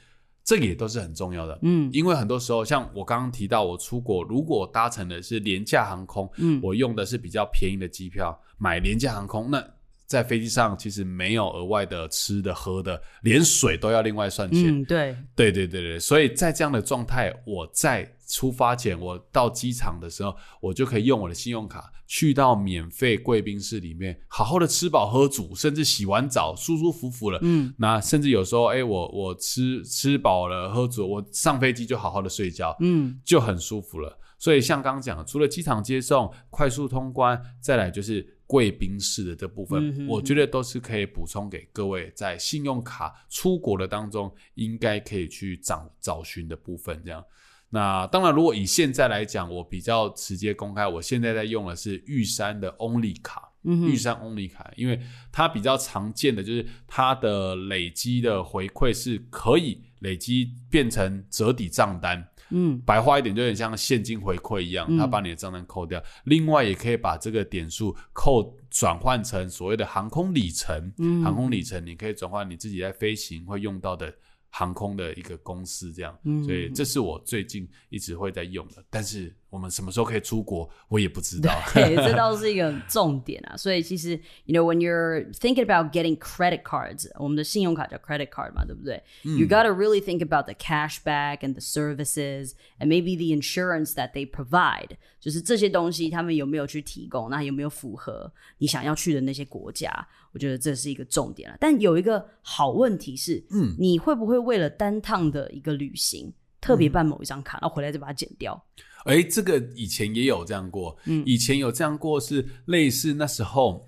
[0.51, 1.57] 这个也都是很重要的。
[1.63, 9.65] 嗯因为很多时候，像我刚刚提到，我出国如果搭乘的是廉价航空，嗯我用的是比较便宜的机票，买廉价航空，那
[10.07, 14.81] 在飞机上其实没有额外的吃的喝的，连水都要另外算钱。
[14.81, 27.39] 嗯，对，对对对对，所以在这样的状态，我在出发前，我到机场的时候，我就可以用我的信用卡去到免费贵宾室里面，好好的吃饱喝足，甚至洗完澡舒舒服服了。
[27.43, 34.17] 嗯那甚至有时候，哎，我我吃吃饱了喝足，我上飞机就好好的睡觉，嗯就很舒服了。
[34.39, 47.03] 所以像刚刚讲的，除了机场接送、快速通关，再来就是贵宾室的这部分，嗯哼我觉得都是可以补充给各位在信用卡出国的当中应该可以去找找寻的部分。
[47.05, 47.23] 这样，
[47.71, 53.47] 那当然，如果以现在来讲，我比较直接公开，我现在在用的是玉山的 Only 卡。
[53.63, 54.99] 嗯玉山 Only 卡，因为
[55.31, 66.03] 它比较常见的就是它的累积的回馈是可以累积变成折抵账单，嗯白话一点，就有点像现金回馈一样，嗯它把你的账单扣掉。
[66.25, 70.91] 另外，也可以把这个点数扣转换成所谓的航空里程。
[70.97, 74.11] 嗯航空里程你可以转换你自己在飞行会用到的
[74.51, 76.19] 航空的一个公司，这样。
[76.25, 78.85] 嗯所以这是我最近一直会在用的。
[78.91, 81.53] 但是我们什么时候可以出国，我也不知道。
[81.75, 83.57] 对，这倒是一个重点啊。
[83.57, 84.11] 所以其实
[84.45, 90.01] ，you know, when you're thinking about getting credit cards，我们的信用卡叫 credit card 嘛，对不对、y o u gotta really
[90.01, 99.91] think about the cashback and the services and maybe the insurance that they provide，就是这些东西他们有没有去提供，那有没有符合你想要去的那些国家？
[100.33, 101.57] 我觉得这是一个重点了。
[101.59, 106.33] 但有一个好问题是，嗯，你会不会为了单趟的一个旅行？
[106.61, 108.63] 特别办某一张卡，然后回来再把它剪掉。
[109.05, 113.87] 哎，这个以前也有这样过，嗯以前有这样过是类似那时候，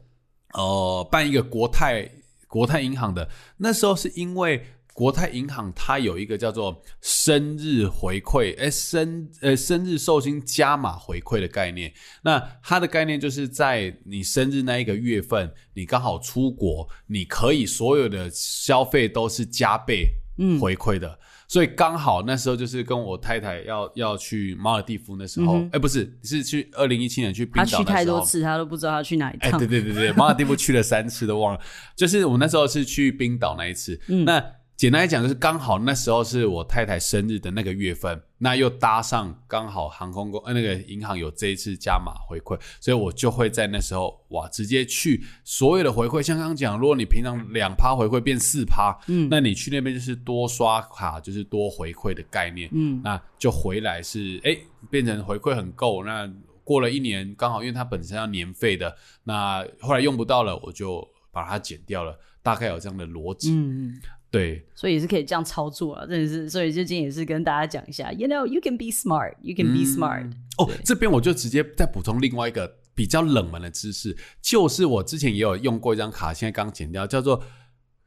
[0.55, 2.11] 呃，办一个国泰
[2.49, 11.93] 国泰银行的，那时候是因为国泰银行它有一个叫做生日回馈，哎，生呃生日寿星加码回馈的概念。
[12.23, 20.09] 那它的概念就是在你生日那一个月份，你刚好出国，你可以所有的消费都是加倍
[20.39, 21.19] 嗯回馈的。
[21.53, 27.85] 所以刚好那时候就是跟我太太要要去马尔蒂夫那时候，哎、嗯不是是去二零一七年去冰岛他去。
[27.85, 29.59] 太多次，他都不知道他去哪一哎，趟。
[29.61, 31.61] 对对对对，马尔蒂夫去了三次都忘了。
[31.95, 34.43] 就是我那时候是去冰岛那一次，嗯那
[34.83, 49.29] 简单来讲就是刚好那时候是我太太生日的那个月份，那又搭上刚好航空公呃那个银行有这一次加码回馈，所以我就会在那时候哇直接去所有的回馈，像刚刚讲，如果你平常两趴回馈变四趴，嗯。
[49.31, 54.59] 那你去那边就是多刷卡就是多回馈的概念，嗯那就回来是哎
[54.91, 56.29] 变成回馈很够，那
[56.65, 58.93] 过了一年刚好因为它本身要年费的，
[59.23, 64.01] 那后来用不到了，我就把它减掉了，大概有这样的逻辑，嗯，嗯
[64.33, 64.67] 对。
[64.75, 70.29] 所以也是可以这样操作啊，真的是，所以最近也是跟大家讲一下，you know you can be smart, you can be smart，、
[70.59, 77.41] 哦，这边我就直接再补充另外一个比较冷门的知识，就是我之前也有用过一张卡，现在刚剪掉，叫做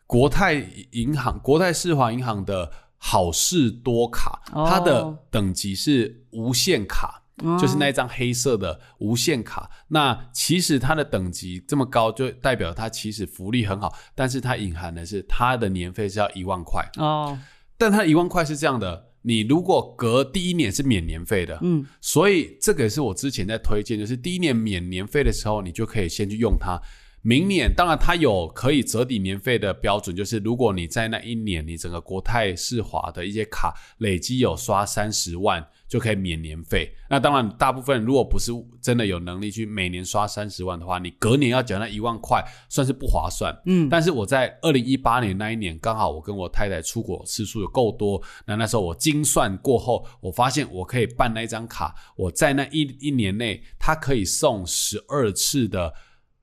[0.06, 0.54] 国泰
[0.92, 7.22] 银行、国泰世华银行的好事多卡，哦它的等级是无限卡。
[7.22, 7.25] 哦
[7.60, 17.38] 就是那一张黑色的无限卡，那其实它的等级这么高，就代表它其实福利很好，但是它隐含的是它的年费是要一万块，哦，
[17.78, 26.80] 但它一万块是这样的，你如果隔第一年是免年费的，嗯，所以这个也是我之前在推荐，就是第一年免年费的时候，你就可以先去用它。
[27.22, 36.92] 明年当然它有可以折抵年费的标准，就是如果你在那一年你整个国泰世华的一些卡累积有刷三十万，就可以免年费。
[37.10, 43.56] 那当然，大部分如果不是真的有能力去每年刷三十万的话，你隔年要缴那一万块，算是不划算。
[43.66, 55.94] 嗯但是我在二零一八年那一年，刚好我跟我太太出国次数有够多，那那时候我精算过后，我发现我可以办那一张卡，我在那一一年内，它可以送十二次的，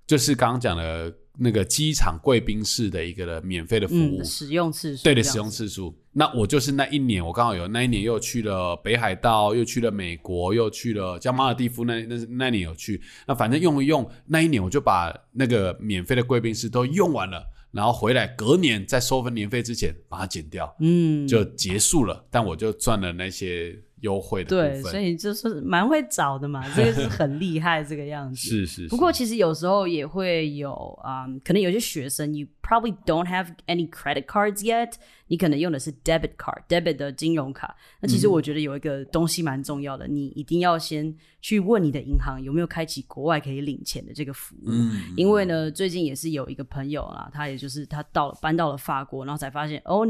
[0.07, 4.20] 就是刚刚讲的那个机场贵宾室的一个的免费的服务。
[4.20, 5.95] 嗯，使用次数，对的，使用次数。
[6.14, 13.00] 那我就是那一年，我刚好有那一年又去了北海道，又去了美国，又去了加马尔蒂夫那那那年有去。
[13.26, 22.22] 那反正用一用，那一年我就把那个免费的贵宾室都用完了，然后回来隔年在收分年费之前把它减掉，嗯，就结束了。
[22.30, 28.36] 但我就赚了那些优惠的对，所以就是蛮会找的嘛， 这个是很厉害这个样子。
[28.36, 28.88] 是是是。
[28.88, 30.72] 不过其实有时候也会有
[31.03, 34.92] 啊、嗯可能有些学生，you probably don't have any credit cards yet，
[35.26, 37.74] 你可能用的是 debit card，debit 的金融卡。
[38.00, 44.62] 那其实我觉得有一个东西蛮重要的，你一定要先去问你的银行有没有开启国外可以领钱的这个服务。
[44.66, 50.07] 嗯，因为呢，最近也是有一个朋友啊，他也就是他到了搬到了法国，然后才发现，oh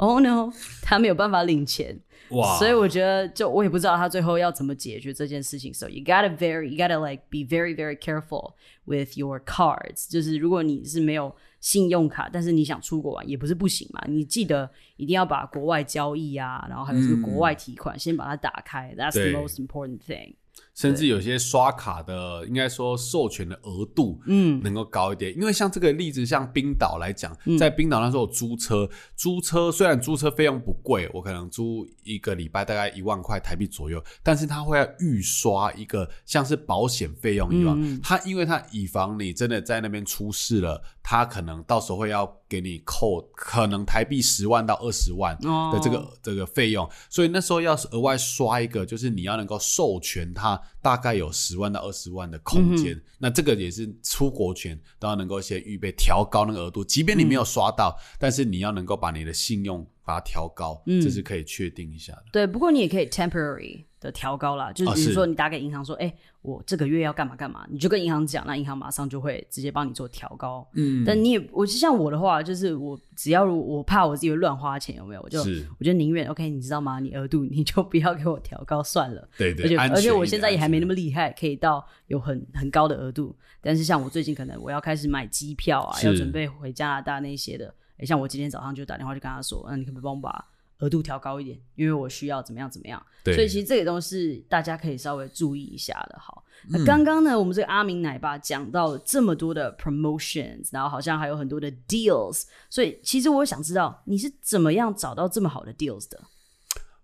[0.00, 2.00] no，oh no，他没有办法领钱。
[2.30, 5.74] 哇，所以我觉得，就我也不知道他最后要怎么解决这件事情。
[5.74, 10.08] So you gotta very, you gotta like be very, very careful with your cards。
[10.08, 14.00] 就是如果你是没有信用卡，但是你想出国玩，也不是不行嘛。
[14.06, 18.94] 你记得一定要把国外交易啊，然后还有这个国外提款，先把它打开。
[18.96, 20.34] That's the most important thing。
[20.80, 25.30] 甚至有些刷卡的，应该说授权的额度，嗯，能够高一点。
[25.36, 27.58] 因为像这个例子，像冰岛来讲，嗯。
[27.58, 38.00] 在冰岛那时候租车，租车虽然租车费用不贵，我可能租一个礼拜大概一万块台币左右，但是它会要预刷一个像是保险费用一样，嗯。
[38.02, 45.70] 它因为它以防你真的在那边出事了，它可能到时候会要给你扣可能台币十万到二十万哦。
[45.74, 62.24] 的这个、这个费用，所以那时候要是额外刷一个，就是你要能够授权它大概有十万到二十万的空间，嗯那这个也是出国前都要能够先预备调高那个额度，即便你没有刷到，但是你要能够把你的信用把它调高，嗯这是可以确定一下的。
[62.32, 70.68] 对，不过你也可以 temporary 的调高啦，就是比如说你打给银行说，哎、我这个月要干嘛干嘛，你就跟银行讲，那银行马上就会直接帮你做调高。
[70.74, 75.20] 嗯，但你也，我就像我的话，就是我只要我怕我自己会乱花钱，有没有？
[75.22, 76.98] 我就是我就宁愿 OK，你知道吗？
[76.98, 79.28] 你额度你就不要给我调高算了。
[79.38, 83.36] 对对，而且而且我现在也还没那么厉害，可以到有很很高的额度。
[83.60, 87.72] 但是像我最近可能我要开始买机票啊，要准备回加拿大那些的。
[88.00, 90.44] 诶像我今天早上就打电话就跟他说，嗯，你可不可以帮我把
[90.78, 91.58] 额度调高一点？
[91.76, 93.00] 因为我需要怎么样怎么样。
[93.22, 96.18] 对所以其实这个都是大家可以稍微注意一下的。
[96.18, 106.18] 好，嗯那刚刚呢，我们这个阿明奶爸讲到这么多的 promotions，然后好像还有很多的 deals，所以其实我想知道你是怎么样找到这么好的 deals 的？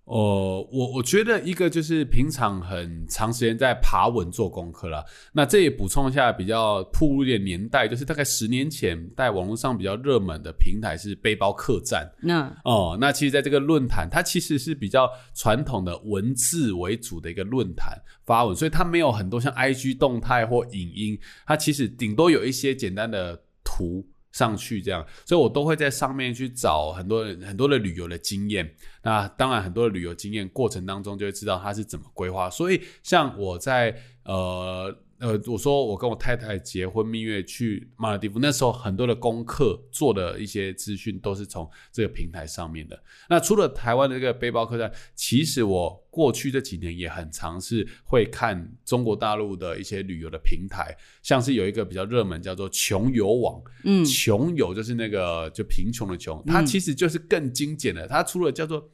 [0.07, 5.05] 哦，我我觉得一个就是平常很长时间在爬文做功课啦。
[5.33, 12.97] 那这也补充一下比较铺路一点年代，就是大概十年前在网络上比较热门的平台是背包客栈那哦。
[13.01, 24.07] 那其实在这个论坛，它其实是比较传统的文字为主的一个论坛发文，所以它没有很多像 IG 动态或影音，它其实顶多有一些简单的图。
[24.37, 28.71] 上去这样，所以我都会在上面去找很多很多的旅游的经验。
[29.03, 32.51] 那当然，很多的旅游经验过程当中，就会知道它是怎么规划。
[32.51, 43.03] 所以，像我在呃呃，我说我跟我太太结婚蜜月去马尔地夫，那时候很多的功课做的一些资讯都是从这个平台上面的。
[43.31, 58.91] 那除了台湾的这个背包客栈，其实我过去这几年也很尝试会看中国大陆的一些旅游的平台，像是有一个比较热门叫做穷游网，嗯穷游就是那个就贫穷的穷，它其实就是更精简的，它除了叫做。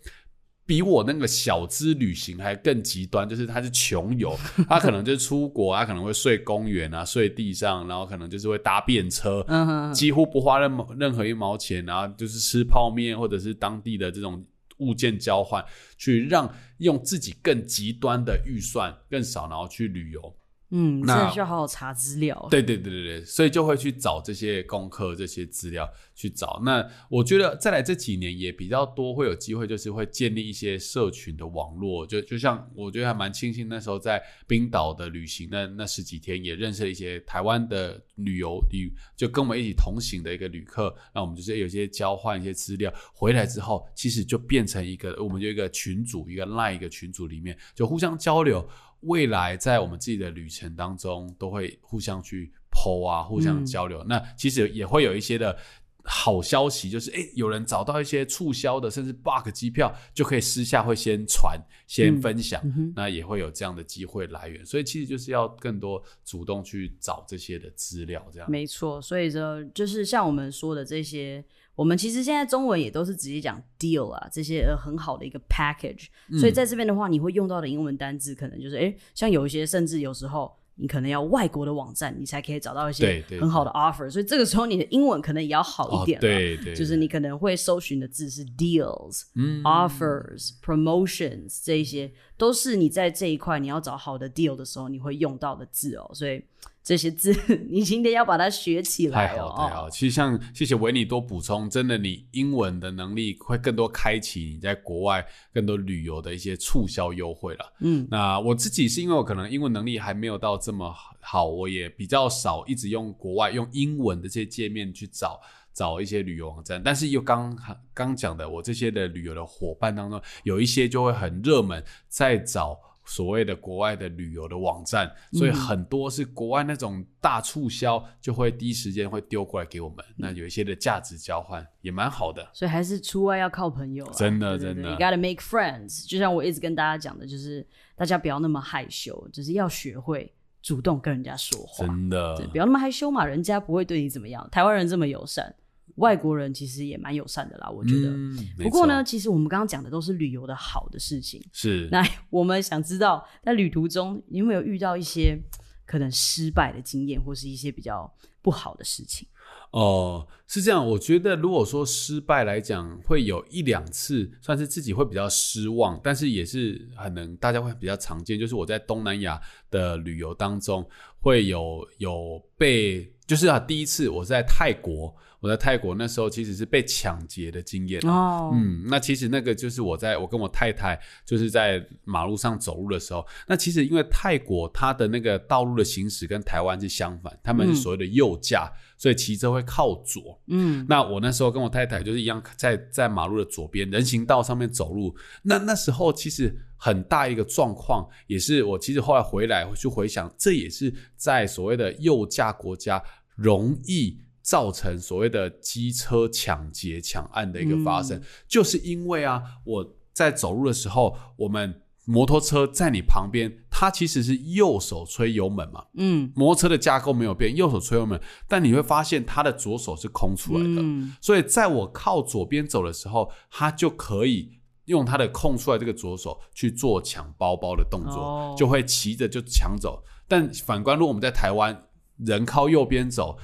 [0.64, 4.36] 比我那个小资旅行还更极端，就是他是穷游，
[4.68, 14.44] 他可能就是出国，他可能会睡公园啊，睡地上，然后可能就是会搭便车，嗯，几乎不花任毛任何一毛钱，然后就是吃泡面或者是当地的这种
[14.78, 15.64] 物件交换，
[15.98, 20.34] 去让用自己更极端的预算更少，然后去旅游。
[20.74, 22.48] 嗯，那的需要好好查资料。
[22.50, 26.62] 对对对对对，所以就会去找这些功课、这些资料去找。
[26.64, 32.06] 那我觉得再来这几年也比较多会有机会，就是会建立一些社群的网络。
[32.06, 40.94] 就就像我觉得还蛮庆幸，那时候在冰岛的旅行那那十几天，也认识了一些台湾的旅游旅，就跟我们一起同行的一个旅客。
[41.14, 48.66] 那我们就是有些交换一些资料，回来之后其实就变成一个，我们就一个群组，一个 line 一个群组里面就互相交流。
[49.02, 54.02] 未来在我们自己的旅程当中，都会互相去 PO 啊，互相交流。
[54.04, 55.56] 那其实也会有一些的
[56.04, 62.60] 好消息，就是诶，有人找到一些促销的，甚至 bug 机票，就可以私下会先传、先分享，
[62.96, 64.64] 那也会有这样的机会来源。
[64.64, 68.50] 所以其实就是要更多主动去找这些的资料，这样。
[68.50, 71.44] 没错，所以说就是像我们说的这些，
[71.74, 76.06] 我们其实现在中文也都是直接讲 deal 啊，这些呃很好的一个 package。
[76.38, 84.10] 所以在这边的话，你会用到的英文单字可能就是，哎，像有一些甚至有时候你可能要外国的网站，你才可以找到一些很好的 offer。
[84.10, 86.20] 所以这个时候你的英文可能也要好哦一点了。
[86.20, 92.10] 对对，就是你可能会搜寻的字是 deals、嗯 offers、promotions 这一些，
[92.42, 96.10] 都是你在这一块你要找好的 deal 的时候你会用到的字哦。
[96.12, 96.42] 所以
[96.82, 97.32] 这些字
[97.70, 99.48] 你今天要把它学起来太哦。
[99.48, 105.24] 好太好，其实像谢谢维尼多补充，真的你英文的能力会更多开启你在国外
[105.54, 107.72] 更多旅游的一些促销优惠了。
[107.78, 115.40] 嗯，那我自己是因为我可能英文能力还没有到这么好，我也比较少一直用国外用英文的这些界面去找。
[115.72, 117.56] 找一些旅游网站，但是又刚
[117.94, 130.04] 刚讲的，我这些的旅游的伙伴当中，有一些就会很热门，在找所谓的国外的旅游的网站，所以很多是国外那种大促销，就会第一时间会丢过来给我们。
[130.16, 132.48] 那有一些的价值交换也蛮好的。
[132.52, 136.08] 所以还是出外要靠朋友啊，真的真的 You gotta make friends。
[136.08, 137.66] 就像我一直跟大家讲的，就是
[137.96, 141.84] 大家不要那么害羞，就是要学会主动跟人家说话。
[141.84, 144.48] 真的对，不要那么害羞嘛，人家不会对你怎么样。
[144.52, 145.52] 台湾人这么友善，
[145.96, 148.10] 外国人其实也蛮友善的啦，我觉得。
[148.10, 151.42] 嗯不过呢，其实我们刚刚讲的都是旅游的好的事情。
[151.52, 155.38] 是 那我们想知道，在旅途中你有没有遇到一些
[155.84, 159.26] 可能失败的经验，或是一些比较不好的事情？
[159.72, 160.86] 哦，是这样。
[160.86, 168.38] 我觉得如果说失败来讲，会有一两次算是自己会比较失望，但是也是很能大家会比较常见。
[168.38, 169.40] 就是我在东南亚
[169.70, 170.86] 的旅游当中，
[171.20, 177.98] 会有有被，就是啊，第一次我在泰国，我在泰国那时候其实是被抢劫的经验。
[178.06, 190.38] 哦，嗯，那其实那个就是我在我跟我太太就是在马路上走路的时候，那其实因为泰国它的那个道路的行驶跟台湾是相反，他们是所谓的右驾，所以骑车会靠左。
[190.48, 203.02] 嗯，那我那时候跟我太太就是一样在在马路的左边人行道上面走路，那那时候其实很大一个状况，也是我其实后来回来去回想，这也是在所谓的右驾国家
[203.36, 204.18] 容易。
[204.44, 216.32] 造成所谓的机车抢劫、抢案的一个发生，就是因为啊，我在走路的时候，我们摩托车在你旁边，它其实是右手吹油门嘛，嗯。
[216.34, 221.14] 摩托车的架构没有变，右手吹油门，但你会发现它的左手是空出来的，嗯。
[221.20, 230.02] 所以在我靠左边走的时候，它就可以用它的空出来这个左手去做抢包包的动作，哦就会骑着就抢走。
[230.26, 231.84] 但反观，如果我们在台湾，
[232.26, 233.38] 人靠右边走。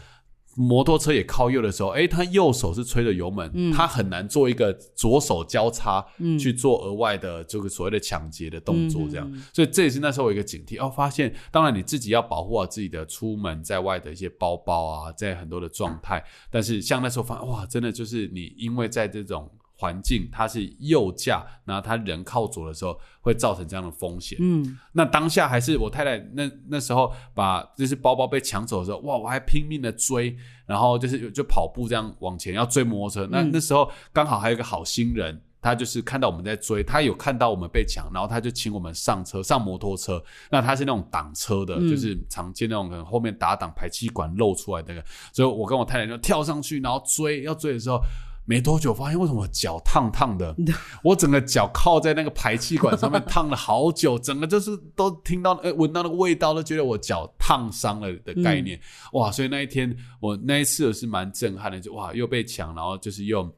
[0.61, 9.31] 摩托车也靠右的时候，诶，他右手是吹着油门，嗯他很难做一个左手交叉、嗯去做额外的这个所谓的抢劫的动作，这样。
[9.33, 16.25] 嗯所以这也是那时候我一个警惕哦，发现当然你自己要保护好自己的出门在外的一些包包啊，在很多的状态。
[16.51, 19.49] 但是像那时候发现哇，真的就是你因为在这种
[19.79, 24.37] 环境它是右驾，然后他人靠左的时候，会造成这样的风险。
[24.41, 33.29] 嗯那当下还是我太太那那时候把就是包包被抢走的时候，哇，我还拼命的追，然后就是就跑步这样往前要追摩托车。
[33.31, 35.41] 那嗯那时候刚好还有一个好心人。
[35.61, 40.23] 他就是看到我们在追，他有看到我们被抢，然后他就请我们上车，上摩托车。
[40.53, 45.05] 那他是那种挡车的，嗯就是常见那种可能后面打挡排气管露出来的那个。
[45.33, 48.01] 所以我跟我太太就跳上去，然后追，要追的时候，
[48.49, 50.57] 没多久发现为什么我脚烫烫的，
[51.05, 58.81] 我整个脚靠在那个排气管上面烫了好久，整个就是都听到呃闻到那个味道，都觉得我脚烫伤了的概念。
[59.13, 59.31] 哇！
[59.31, 63.55] 所以那一天我那一次是蛮震撼的，就哇又被抢，然后就是又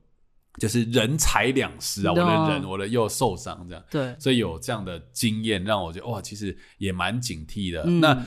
[0.59, 3.85] 就是人财两失啊，我的人我的又受伤这样。
[3.89, 7.85] 对，所以有这样的经验，让我觉得哇，其实也蛮警惕的。
[7.87, 8.21] 嗯那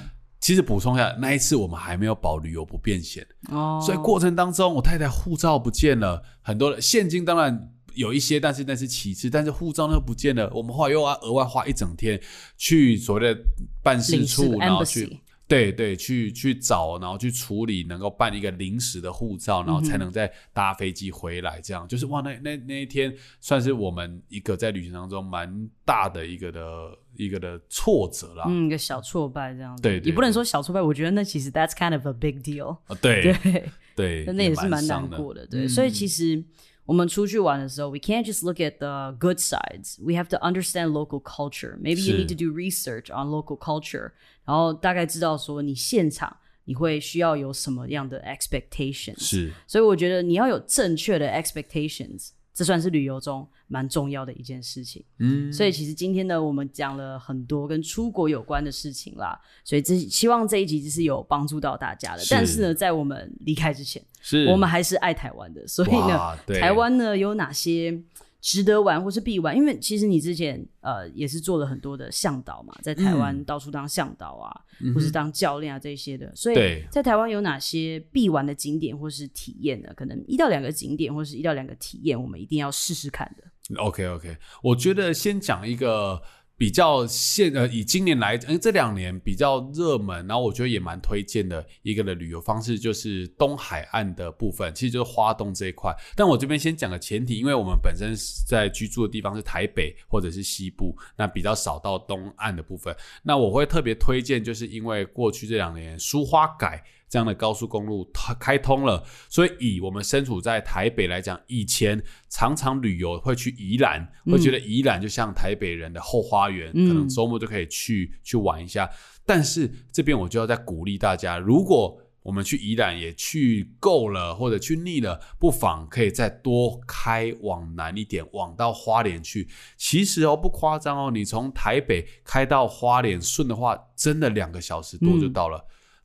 [0.43, 12.19] 其实补充一下，那一次我们还没有保旅游不便险，哦，所以过程当中，我太太护照不见了，很多的现金当然有一些，但是那是其次，但是护照那不见了，我们后来又要额外花一整天
[12.57, 13.41] 去所谓的
[13.81, 15.17] 办事处，事然后去。
[15.47, 21.59] 对对，去去找，然后去处理，能够办一个临时的护照，然后才能再搭飞机回来。
[21.61, 28.45] 这样就是哇，那那那一天算是我们一个在旅行当中蛮大的一个的一个的挫折啦。
[28.47, 29.83] 嗯，一个小挫败这样子。
[29.83, 32.77] 对对也不能说小挫败，我觉得那其实 that's kind of a big deal。
[32.85, 33.33] 啊对
[33.95, 34.83] 对，对，那也是蛮。
[34.85, 35.47] 难过的。
[35.47, 36.43] 对，嗯所以其实
[36.86, 40.02] 我们出去玩的时候，we can't just look at the good sides.
[40.02, 41.76] We have to understand local culture.
[41.78, 44.12] Maybe you 是 need to do research on local culture，
[44.46, 46.34] 然后大概知道说你现场
[46.64, 49.20] 你会需要有什么样的 expectations。
[49.20, 55.03] 是所以我觉得你要有正确的 expectations， 这算是旅游中蛮重要的一件事情。
[55.19, 62.19] 嗯，所以其实今天呢，我们讲了很多跟出国有关的事情啦，所以这希望这一集是有帮助到大家的。
[62.19, 67.99] 是但是呢，在我们离开之前，是我们还是爱台湾的，所以呢台湾呢有哪些
[68.43, 69.55] 值得玩或是必玩？
[69.55, 74.51] 因为其实你之前呃也是做了很多的向导嘛，在台湾到处当向导啊，
[74.93, 79.87] 或是当教练啊这些的，所以在台湾有哪些必玩的景点或是体验呢？
[79.95, 83.77] 可能一到两个景点或是一到两个体验，我们一定要试试看的。
[83.77, 86.21] OK OK，我觉得先讲一个
[86.57, 95.93] 比较现呃，以今年来，嗯，这两年比较热门，然后我觉得也蛮推荐的一个的旅游方式，就是东海岸的部分，其实就是花东这一块。
[96.15, 98.15] 但我这边先讲个前提，因为我们本身
[98.47, 102.95] 在居住的地方是台北或者是西部，那比较少到东岸的部分。
[103.23, 106.83] 那我会特别推荐，就是因为过去这两年苏花改。
[107.13, 118.89] 这样的高速公路它开通了，所以以我们身处在台北来讲，以前常常旅游会去宜兰，会觉得宜兰就像台北人的后花园，嗯可能周末就可以去去玩一下。
[119.27, 129.47] 但是这边我就要再鼓励大家，如果我们去宜兰也去够了，或者去腻了，不妨可以再多开往南一点，往到花莲去。
[129.77, 135.63] 其实哦，不夸张哦，你从台北开到花莲顺的话，真的两个小时多就到了。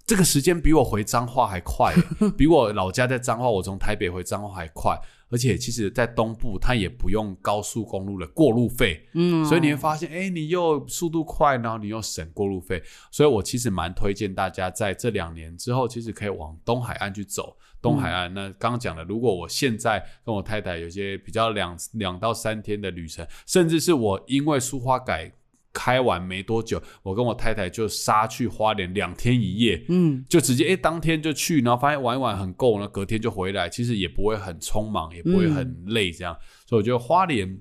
[0.09, 1.95] 这个时间比我回彰化还快，
[2.35, 4.99] 比我老家在彰化，我从台北回彰化还快。
[5.31, 17.55] 而且其实，在东部它也不用高速公路的过路费，嗯，所以你会发现，哎，你又速度快，然后你又省过路费，所以我其实蛮推荐大家在这两年之后，其实可以往东海岸去走。
[17.83, 25.31] 东海岸，那刚刚讲的，如果我现在跟我太太有些比较两两到三天的旅程，甚至是我因为苏花改
[25.79, 37.61] 开完没多久，我跟我太太就杀去花莲两天一夜，嗯，就直接诶当天就去，然后发现玩一玩很够，呢，隔天就回来，其实也不会很匆忙，也不会很累，这样，所以我觉得花莲、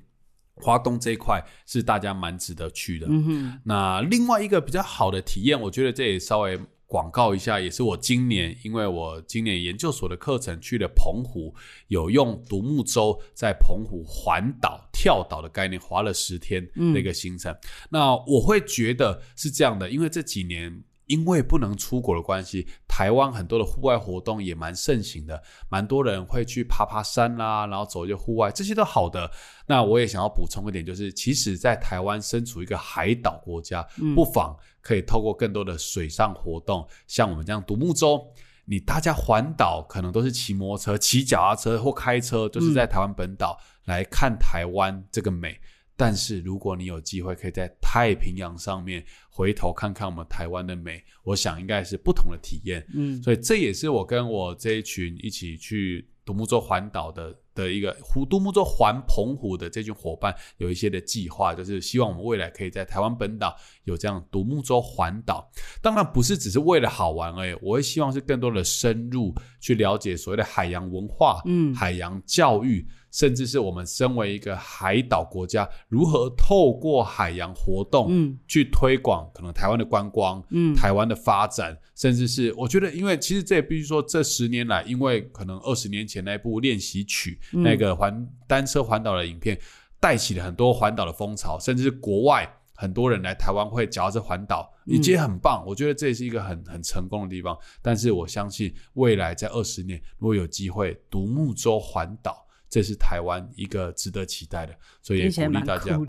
[0.56, 3.06] 花东这一块是大家蛮值得去的。
[3.08, 11.54] 嗯哼，那另外一个比较好的体验，我觉得这也稍微广告一下，也是我今年因为我今年研究所的课程去了澎湖，
[11.90, 17.56] 有用独木舟在澎湖环岛跳岛的概念，滑了十天的一个行程。
[17.90, 20.84] 那我会觉得是这样的，因为这几年。
[21.08, 29.32] 因为不能出国的关系，台湾很多的户外活动也蛮盛行的，蛮多人会去爬爬山啦，然后走一些户外，这些都好的。
[29.68, 33.82] 那我也想要补充一点，就是其实，在台湾身处一个海岛国家，
[34.14, 38.22] 不妨可以透过更多的水上活动，像我们这样独木舟。
[38.70, 45.58] 你大家环岛可能都是骑摩托车、骑脚踏车或开车，就是在台湾本岛来看台湾这个美。
[45.96, 52.86] 但是如果你有机会可以在太平洋上面回头看看我们台湾的美，我想应该是不同的体验。
[52.94, 65.50] 嗯，所以这也是我跟我这一群一起去独木舟环岛的的一个湖独木舟环澎湖的这群伙伴有一些的计划，就是希望我们未来可以在台湾本岛有这样独木舟环岛。
[65.82, 69.34] 当然不是只是为了好玩而已，我会希望是更多的深入
[69.68, 71.76] 去了解所谓的海洋文化、嗯。
[71.76, 72.88] 海洋教育。
[73.10, 80.76] 甚至是我们身为一个海岛国家，如何透过海洋活动，嗯，去推广可能台湾的观光，嗯。
[80.76, 87.64] 台湾的发展，甚至是我觉得，因为其实这也必须说，这十年来，因为可能二十年前那部练习曲，嗯。
[87.64, 89.58] 那个环单车环岛的影片，
[90.00, 92.48] 带起了很多环岛的风潮，甚至是国外
[92.78, 95.64] 很多人来台湾会脚踏车环岛，嗯已经很棒。
[95.66, 97.58] 我觉得这也是一个很很成功的地方。
[97.82, 106.00] 但是我相信未来在二十年，如果有机会独木舟环岛，这是台湾一个值得期待的，所以也鼓励大家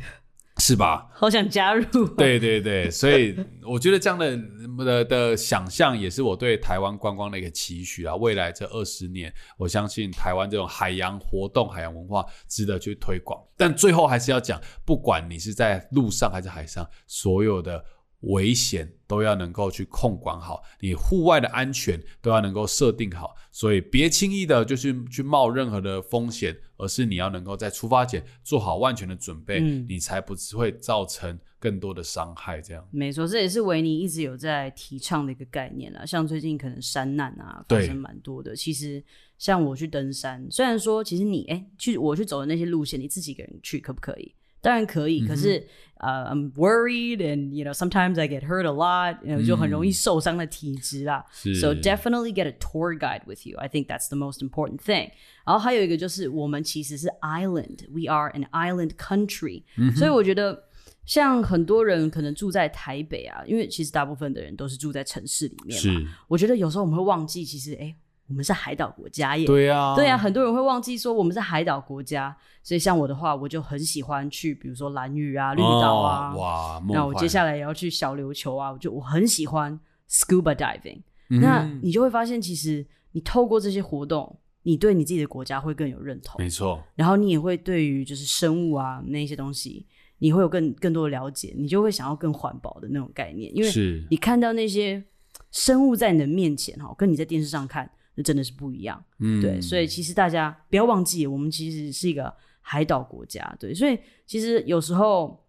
[0.59, 1.09] 是吧？
[1.15, 1.87] 好想加入。，
[2.17, 4.37] 对对对，所以我觉得这样的
[4.85, 8.15] 的的想象也是我对台湾观光的一个期许啊。
[8.17, 13.43] 未来这二十年，我相信台湾这种海洋活动、海洋文化值得去推广。
[13.57, 17.83] 但最后还是要讲，不管你是在陆上还是海上，所有的
[18.23, 32.61] 危险都要能够去控管好，你户外的安全都要能够设定好，所以别轻易的就去去冒任何的风险，而是你要能够在出发前做好万全的准备，嗯你才不会造成更多的伤害。
[32.61, 36.05] 这样，没错，这也是维尼一直有在提倡的一个概念啦。
[36.05, 39.03] 像最近可能山难啊发对生蛮多的，其实
[39.39, 44.35] 像我去登山，虽然说其实你哎去我去走的那些路线，你自己一个人去可不可以？
[44.62, 51.26] 当然可以，可是呃、i m worried and you know sometimes I get hurt a lot，you know, 就很容易受伤的体质啦。
[51.32, 53.58] 是 So definitely get a tour guide with you.
[53.58, 55.12] I think that's the most important thing.
[55.46, 57.88] 然后还有一个就是我们其实是 island.
[57.90, 59.64] We are an island country.
[59.96, 60.64] 所以我觉得
[61.06, 66.00] 像很多人可能住在台北啊，因为其实大部分的人都是住在城市里面嘛。
[66.00, 67.94] 是，我觉得有时候我们会忘记，其实哎，
[68.29, 69.47] 我们是海岛国家耶。
[69.47, 81.01] 对啊，对啊，很多人会忘记说我们是海岛国家，所以像我的话，我就很喜欢去，比如说蓝屿啊、绿岛啊，哦哇，那我接下来，也要去小琉球啊，我就我很喜欢 scuba diving。
[81.31, 81.41] 嗯。
[81.41, 89.87] 那你就会发现，其实你透过这些活动，你对你自己的国家会更有认同，没错，然后你也会对于就是生物啊那些东西，
[90.19, 94.07] 你会有更更多的了解，你就会想要更环保的那种概念，因为是。
[94.11, 95.03] 你看到那些
[95.51, 99.01] 生物在你的面前哈，跟你在电视上看，那真的是不一样。
[99.21, 103.57] 嗯对，所以其实大家不要忘记，我们其实是一个海岛国家。
[103.61, 103.97] 对，所以
[104.27, 105.41] 其实有时候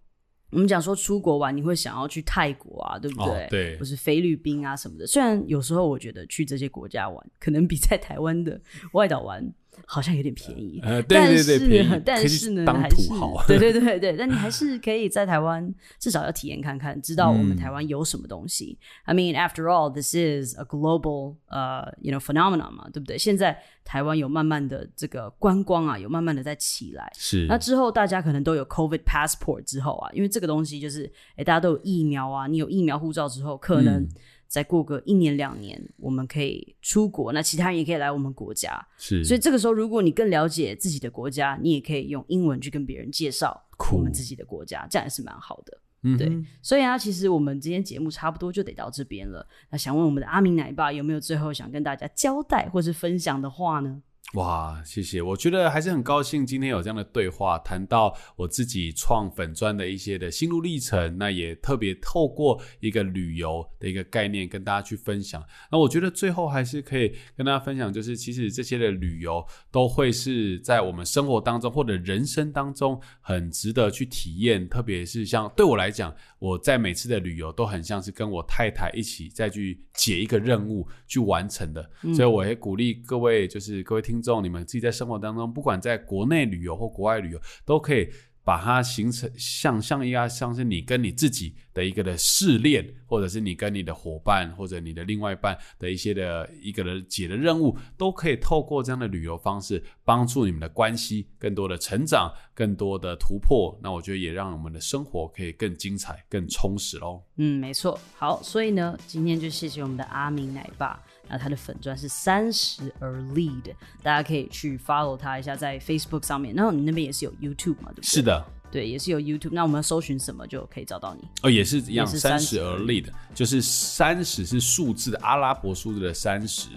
[0.51, 3.45] 我们讲说出国玩，你会想要去泰国啊，对不对？
[3.45, 5.07] 哦对或是菲律宾啊什么的。
[5.07, 8.61] 虽然有时候我觉得去这些国家玩，可能比在台湾的
[8.93, 9.51] 外岛玩
[9.85, 10.79] 好像有点便宜。
[10.83, 18.77] 呃，对但对对，便宜是，但是呢，当还是土豪，对对对对，但你还是可以在台湾至少要体验看看，知道我们嗯台湾有什么东西。
[19.03, 23.17] I mean, after all, this is a global, 呃、y o u know, phenomenon 嘛，对不对？
[23.17, 27.11] 现在台湾有慢慢的这个观光啊，有慢慢的在起来。
[27.15, 34.09] 是那之后大家可能都有 COVID passport 之后啊，因为这个东西就是，哎，大家都有疫苗啊，你有疫苗护照之后，可能嗯
[34.49, 38.85] 再过个一年两年，我们可以出国，那其他人也可以来我们国家。
[38.97, 43.55] 是，所以这个时候，如果你更了解自己的国家，你也可以用英文去跟别人介绍
[43.93, 45.77] 我们自己的国家，这样也是蛮好的。
[46.17, 49.45] 对所以啊，其实我们今天节目差不多就得到这边了。
[49.69, 54.01] 那想问我们的阿明奶爸有没有最后想跟大家交代或是分享的话呢？
[54.35, 55.23] 哇，谢谢！
[55.23, 65.43] 我觉得还是很高兴今天有这样的对话，谈到我自己创粉砖的一些的心路历程，那也特别透过一个旅游的一个概念跟大家去分享。
[65.71, 88.09] 那我觉得最后还是可以跟大家分享，就是其实这些的旅游都会是在我们生活当中或者人生当中很值得去体验，特别是像对我来讲，我在每次的旅游都很像是跟我太太一起再去解一个任务去完成的，所以我也鼓励各位，就是各位听众，你们自己在生活当中，不管在国内旅游或国外旅游，都可以。
[88.41, 103.77] 把它形成像像一个像是你跟你自己的一个的试炼，或者是你跟你的伙伴或者你的另外一半的一些的一个的解的任务，都可以透过这样的旅游方式帮助你们的关系更多的成长，更多的突破。
[103.83, 107.21] 那我觉得也让我们的生活可以更精彩、更充实喽。
[107.35, 107.99] 嗯，没错。
[108.15, 110.99] 好，所以呢，今天就谢谢我们的阿明奶爸。
[111.29, 113.71] 那他的粉钻是三十而立的，
[114.01, 116.53] 大家可以去 follow 他一下，在 Facebook 上面。
[116.55, 118.03] 然后你那边也是有 YouTube 嘛，对不对？
[118.03, 119.51] 是，的，对，也是有 YouTube。
[119.51, 121.27] 那我们要搜寻什么就可以找到你？
[121.43, 126.69] 哦，也是一样，三30十而立的，就是三十是数字的阿拉伯数字的三十，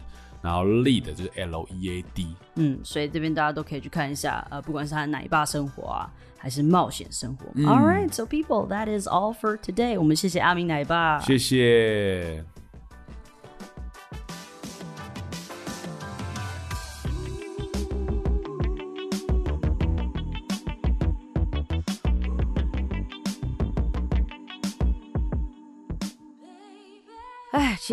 [0.42, 2.36] 然后立的就是 L E A D。
[2.57, 7.46] 嗯，所以这边大家都可以去看一下，呃，不管是他的奶爸生活啊，还是冒险生活。
[7.62, 9.98] All right, so people, that is all for today.
[9.98, 12.44] 我们谢谢阿明奶爸，谢谢。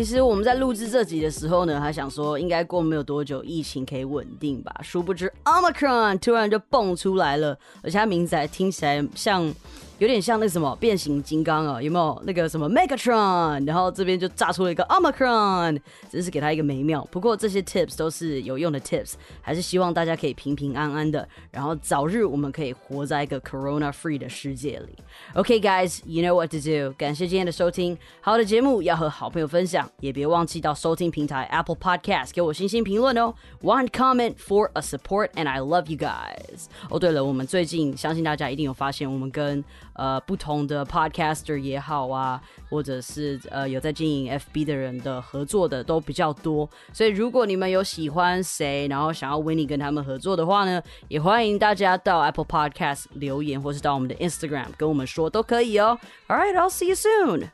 [0.00, 9.54] 其实我们在录制这集的时候呢，还想说应该过没有多久疫情可以稳定吧，殊不知 Omicron 突然就蹦出来了，而且它名字还听起来像。
[10.00, 13.66] 有点像那什么变形金刚啊，有没有那个什么 Megatron？
[13.66, 15.78] 然后这边就炸出了一个 Omicron，
[16.10, 17.06] 只是给他一个美妙。
[17.10, 24.96] 不过这些 tips 都是有用的 tips，还是希望大家可以平平安安的，然后早日我们可以活在一个 Corona free 的世界里。
[25.34, 26.94] OK guys，you know what to do。
[26.96, 33.34] 感谢今天的收听，好的节目要和好朋友分享，也别忘记到收听平台 Apple Podcast 给我星星评论哦。
[33.60, 36.68] One comment for a support，and I love you guys。
[36.88, 39.62] 哦，对了，我们最近相信大家一定有发现，我们跟
[40.00, 42.40] 呃不同的 podcaster 也好啊，
[42.70, 55.98] 或者是呃有在经营 FB 的人的合作的都比较多，所以如果你们有喜欢谁，然后想要 Winnie 跟他们合作的话呢，也欢迎大家到 Apple Podcast 留言，或是到我们的 Instagram 跟我们说都可以哦。
[56.28, 57.50] All right, I'll see you soon.